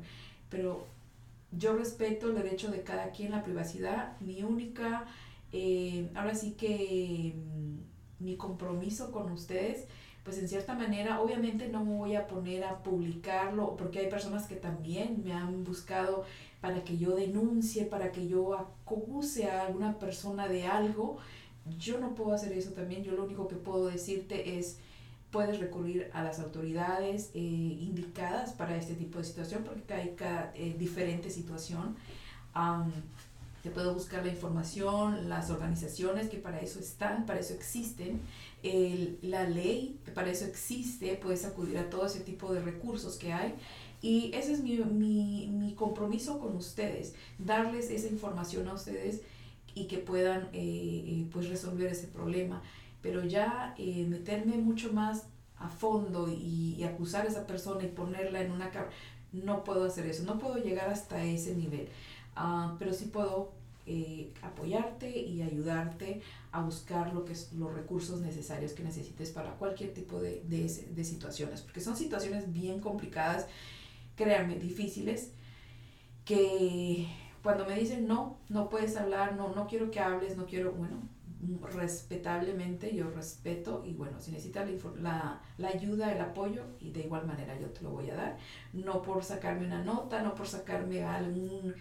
Pero 0.49 0.85
yo 1.51 1.75
respeto 1.77 2.29
el 2.29 2.35
derecho 2.35 2.71
de 2.71 2.81
cada 2.81 3.11
quien, 3.11 3.31
la 3.31 3.43
privacidad. 3.43 4.19
Mi 4.19 4.43
única, 4.43 5.05
eh, 5.51 6.09
ahora 6.13 6.35
sí 6.35 6.51
que 6.51 7.35
mm, 7.35 8.23
mi 8.23 8.35
compromiso 8.35 9.11
con 9.11 9.31
ustedes, 9.31 9.85
pues 10.23 10.37
en 10.37 10.47
cierta 10.47 10.73
manera, 10.73 11.21
obviamente 11.21 11.67
no 11.69 11.83
me 11.85 11.95
voy 11.95 12.15
a 12.15 12.27
poner 12.27 12.63
a 12.63 12.81
publicarlo, 12.81 13.75
porque 13.77 13.99
hay 13.99 14.09
personas 14.09 14.47
que 14.47 14.55
también 14.55 15.21
me 15.23 15.33
han 15.33 15.63
buscado 15.63 16.23
para 16.61 16.83
que 16.83 16.97
yo 16.97 17.15
denuncie, 17.15 17.85
para 17.85 18.11
que 18.11 18.27
yo 18.27 18.55
acuse 18.55 19.49
a 19.49 19.67
alguna 19.67 19.99
persona 19.99 20.47
de 20.47 20.65
algo 20.65 21.17
yo 21.79 21.99
no 21.99 22.15
puedo 22.15 22.33
hacer 22.33 22.51
eso 22.53 22.71
también, 22.71 23.03
yo 23.03 23.13
lo 23.13 23.23
único 23.23 23.47
que 23.47 23.55
puedo 23.55 23.87
decirte 23.87 24.57
es, 24.57 24.77
puedes 25.31 25.59
recurrir 25.59 26.09
a 26.13 26.23
las 26.23 26.39
autoridades 26.39 27.31
eh, 27.33 27.39
indicadas 27.39 28.53
para 28.53 28.75
este 28.75 28.93
tipo 28.93 29.19
de 29.19 29.23
situación, 29.23 29.63
porque 29.63 29.93
hay 29.93 30.13
cada 30.15 30.51
eh, 30.55 30.75
diferente 30.77 31.29
situación. 31.29 31.95
te 33.63 33.69
puedo 33.69 33.93
buscar 33.93 34.25
la 34.25 34.31
información, 34.31 35.29
las 35.29 35.49
organizaciones 35.49 36.29
que 36.29 36.37
para 36.37 36.59
eso 36.59 36.79
están, 36.79 37.25
para 37.25 37.39
eso 37.39 37.53
existen, 37.53 38.19
la 39.21 39.47
ley 39.47 39.97
que 40.05 40.11
para 40.11 40.29
eso 40.29 40.45
existe, 40.45 41.15
puedes 41.15 41.45
acudir 41.45 41.77
a 41.77 41.89
todo 41.89 42.05
ese 42.05 42.19
tipo 42.19 42.53
de 42.53 42.61
recursos 42.61 43.15
que 43.15 43.31
hay. 43.31 43.55
Y 44.01 44.31
ese 44.33 44.51
es 44.51 44.61
mi, 44.61 44.79
mi, 44.79 45.47
mi 45.47 45.73
compromiso 45.75 46.37
con 46.37 46.57
ustedes, 46.57 47.13
darles 47.39 47.89
esa 47.89 48.07
información 48.07 48.67
a 48.67 48.73
ustedes 48.73 49.21
y 49.75 49.87
que 49.87 49.97
puedan 49.97 50.43
eh, 50.53 51.03
eh, 51.07 51.27
pues 51.31 51.49
resolver 51.49 51.91
ese 51.91 52.07
problema. 52.07 52.61
Pero 53.01 53.23
ya 53.23 53.75
eh, 53.77 54.05
meterme 54.07 54.57
mucho 54.57 54.93
más 54.93 55.27
a 55.57 55.69
fondo 55.69 56.29
y, 56.29 56.83
acusar 56.83 57.25
a 57.25 57.29
esa 57.29 57.47
persona 57.47 57.83
y 57.83 57.87
ponerla 57.87 58.41
en 58.41 58.51
una 58.51 58.71
no 59.31 59.63
puedo 59.63 59.85
hacer 59.85 60.05
eso, 60.05 60.23
no 60.23 60.37
puedo 60.37 60.57
llegar 60.57 60.89
hasta 60.89 61.23
ese 61.23 61.55
nivel, 61.55 61.87
ah, 62.35 62.75
pero 62.77 62.93
sí 62.93 63.05
puedo 63.05 63.53
apoyarte 64.41 65.09
y 65.09 65.41
ayudarte 65.41 66.21
a 66.51 66.61
buscar 66.61 67.13
lo 67.13 67.25
que 67.25 67.33
es, 67.33 67.51
los 67.53 67.73
recursos 67.73 68.21
necesarios 68.21 68.73
que 68.73 68.83
necesites 68.83 69.31
para 69.31 69.55
cualquier 69.55 69.93
tipo 69.93 70.19
de, 70.19 70.43
de, 70.45 70.67
de 70.67 71.03
situaciones, 71.03 71.61
porque 71.61 71.81
son 71.81 71.97
situaciones 71.97 72.51
bien 72.53 72.79
complicadas 72.79 73.47
créanme, 74.15 74.55
difíciles, 74.55 75.31
que 76.25 77.07
cuando 77.43 77.65
me 77.65 77.75
dicen 77.75 78.07
no, 78.07 78.37
no 78.49 78.69
puedes 78.69 78.95
hablar, 78.95 79.35
no, 79.35 79.53
no 79.53 79.67
quiero 79.67 79.91
que 79.91 79.99
hables, 79.99 80.37
no 80.37 80.45
quiero, 80.45 80.71
bueno, 80.71 80.97
respetablemente 81.73 82.95
yo 82.95 83.09
respeto 83.11 83.83
y 83.85 83.93
bueno, 83.93 84.19
si 84.19 84.31
necesitas 84.31 84.69
la, 85.01 85.41
la, 85.57 85.67
ayuda, 85.67 86.13
el 86.13 86.21
apoyo, 86.21 86.63
y 86.79 86.91
de 86.91 87.01
igual 87.01 87.27
manera 87.27 87.59
yo 87.59 87.67
te 87.67 87.81
lo 87.81 87.89
voy 87.89 88.09
a 88.09 88.15
dar, 88.15 88.37
no 88.71 89.01
por 89.01 89.23
sacarme 89.23 89.65
una 89.65 89.83
nota, 89.83 90.21
no 90.21 90.35
por 90.35 90.47
sacarme 90.47 91.03
algún, 91.03 91.75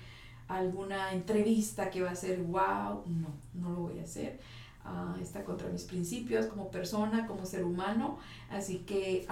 alguna 0.49 1.13
entrevista 1.13 1.91
que 1.91 2.03
va 2.03 2.11
a 2.11 2.17
ser 2.17 2.43
wow, 2.43 3.05
no, 3.07 3.29
no 3.55 3.71
lo 3.71 3.81
voy 3.83 4.01
a 4.01 4.03
hacer. 4.03 4.41
Uh, 4.85 5.17
está 5.23 5.45
contra 5.45 5.69
mis 5.69 5.85
principios 5.85 6.47
como 6.47 6.69
persona, 6.69 7.29
como 7.29 7.47
ser 7.47 7.63
humano, 7.63 8.19
así 8.51 8.79
que 8.79 9.25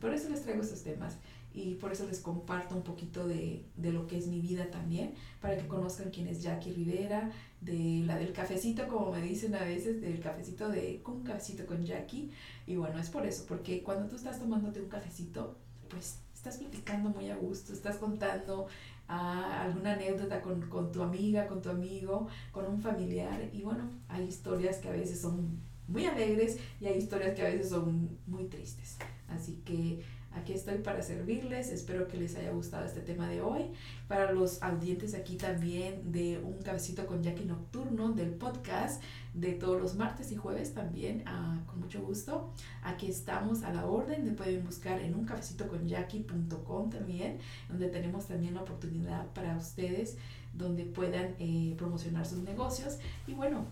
por 0.00 0.12
eso 0.12 0.28
les 0.30 0.42
traigo 0.42 0.62
estos 0.62 0.82
temas 0.82 1.16
y 1.56 1.76
por 1.76 1.90
eso 1.90 2.06
les 2.06 2.20
comparto 2.20 2.76
un 2.76 2.82
poquito 2.82 3.26
de, 3.26 3.64
de, 3.76 3.90
lo 3.90 4.06
que 4.06 4.18
es 4.18 4.26
mi 4.26 4.40
vida 4.40 4.70
también, 4.70 5.14
para 5.40 5.56
que 5.56 5.66
conozcan 5.66 6.10
quién 6.10 6.28
es 6.28 6.42
Jackie 6.42 6.70
Rivera, 6.70 7.32
de 7.62 8.02
la 8.04 8.18
del 8.18 8.34
cafecito, 8.34 8.86
como 8.86 9.10
me 9.10 9.22
dicen 9.22 9.54
a 9.54 9.64
veces, 9.64 10.02
del 10.02 10.20
cafecito 10.20 10.68
de 10.68 11.02
un 11.06 11.22
cafecito 11.22 11.64
con 11.64 11.82
Jackie. 11.82 12.30
Y 12.66 12.76
bueno, 12.76 12.98
es 12.98 13.08
por 13.08 13.24
eso, 13.24 13.46
porque 13.48 13.82
cuando 13.82 14.06
tú 14.06 14.16
estás 14.16 14.38
tomándote 14.38 14.82
un 14.82 14.90
cafecito, 14.90 15.56
pues 15.88 16.18
estás 16.34 16.58
platicando 16.58 17.08
muy 17.08 17.30
a 17.30 17.36
gusto, 17.36 17.72
estás 17.72 17.96
contando 17.96 18.66
ah, 19.08 19.62
alguna 19.62 19.94
anécdota 19.94 20.42
con, 20.42 20.60
con 20.68 20.92
tu 20.92 21.02
amiga, 21.02 21.46
con 21.46 21.62
tu 21.62 21.70
amigo, 21.70 22.28
con 22.52 22.66
un 22.66 22.82
familiar. 22.82 23.48
Y 23.54 23.62
bueno, 23.62 23.88
hay 24.08 24.24
historias 24.24 24.76
que 24.76 24.88
a 24.88 24.92
veces 24.92 25.22
son 25.22 25.58
muy 25.88 26.04
alegres 26.04 26.58
y 26.82 26.86
hay 26.86 26.98
historias 26.98 27.34
que 27.34 27.40
a 27.40 27.48
veces 27.48 27.70
son 27.70 28.18
muy 28.26 28.44
tristes. 28.44 28.98
Así 29.28 29.62
que 29.64 30.04
Aquí 30.36 30.52
estoy 30.52 30.78
para 30.78 31.02
servirles, 31.02 31.70
espero 31.70 32.06
que 32.08 32.18
les 32.18 32.36
haya 32.36 32.50
gustado 32.50 32.84
este 32.84 33.00
tema 33.00 33.26
de 33.26 33.40
hoy. 33.40 33.70
Para 34.06 34.32
los 34.32 34.62
audientes 34.62 35.14
aquí 35.14 35.36
también 35.36 36.12
de 36.12 36.38
Un 36.38 36.60
Cabecito 36.62 37.06
con 37.06 37.22
Jackie 37.22 37.46
Nocturno 37.46 38.12
del 38.12 38.30
podcast 38.34 39.02
de 39.32 39.52
todos 39.52 39.80
los 39.80 39.94
martes 39.94 40.30
y 40.32 40.36
jueves 40.36 40.74
también, 40.74 41.22
ah, 41.26 41.58
con 41.66 41.80
mucho 41.80 42.02
gusto. 42.02 42.52
Aquí 42.82 43.06
estamos 43.06 43.62
a 43.62 43.72
la 43.72 43.86
orden, 43.86 44.26
me 44.26 44.32
pueden 44.32 44.62
buscar 44.62 45.00
en 45.00 45.14
uncafecitoconyaki.com 45.14 46.90
también, 46.90 47.38
donde 47.70 47.88
tenemos 47.88 48.26
también 48.26 48.54
la 48.54 48.60
oportunidad 48.60 49.26
para 49.32 49.56
ustedes 49.56 50.18
donde 50.52 50.84
puedan 50.84 51.34
eh, 51.38 51.74
promocionar 51.78 52.26
sus 52.26 52.40
negocios. 52.40 52.98
Y 53.26 53.32
bueno, 53.32 53.64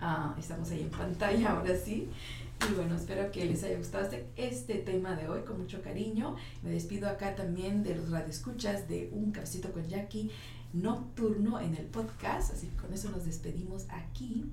Ah, 0.01 0.35
estamos 0.39 0.71
ahí 0.71 0.83
en 0.83 0.91
pantalla 0.91 1.53
ahora 1.53 1.77
sí. 1.77 2.09
Y 2.69 2.75
bueno, 2.75 2.95
espero 2.97 3.31
que 3.31 3.45
les 3.45 3.63
haya 3.65 3.77
gustado 3.77 4.05
este, 4.05 4.27
este, 4.37 4.75
tema 4.77 5.17
de 5.17 5.29
hoy 5.29 5.43
con 5.43 5.61
mucho 5.61 5.83
cariño. 5.83 6.37
Me 6.63 6.71
despido 6.71 7.09
acá 7.09 7.35
también 7.35 7.83
de 7.83 7.95
los 7.95 8.11
radioescuchas 8.11 8.89
de 8.89 9.11
Un 9.13 9.33
Cafecito 9.33 9.73
con 9.73 9.87
Jackie 9.89 10.31
nocturno 10.73 11.61
en 11.61 11.77
el 11.77 11.87
podcast. 11.87 12.53
Así 12.53 12.69
que 12.69 12.77
con 12.77 12.93
eso 12.93 13.11
nos 13.11 13.25
despedimos 13.25 13.87
aquí. 13.91 14.45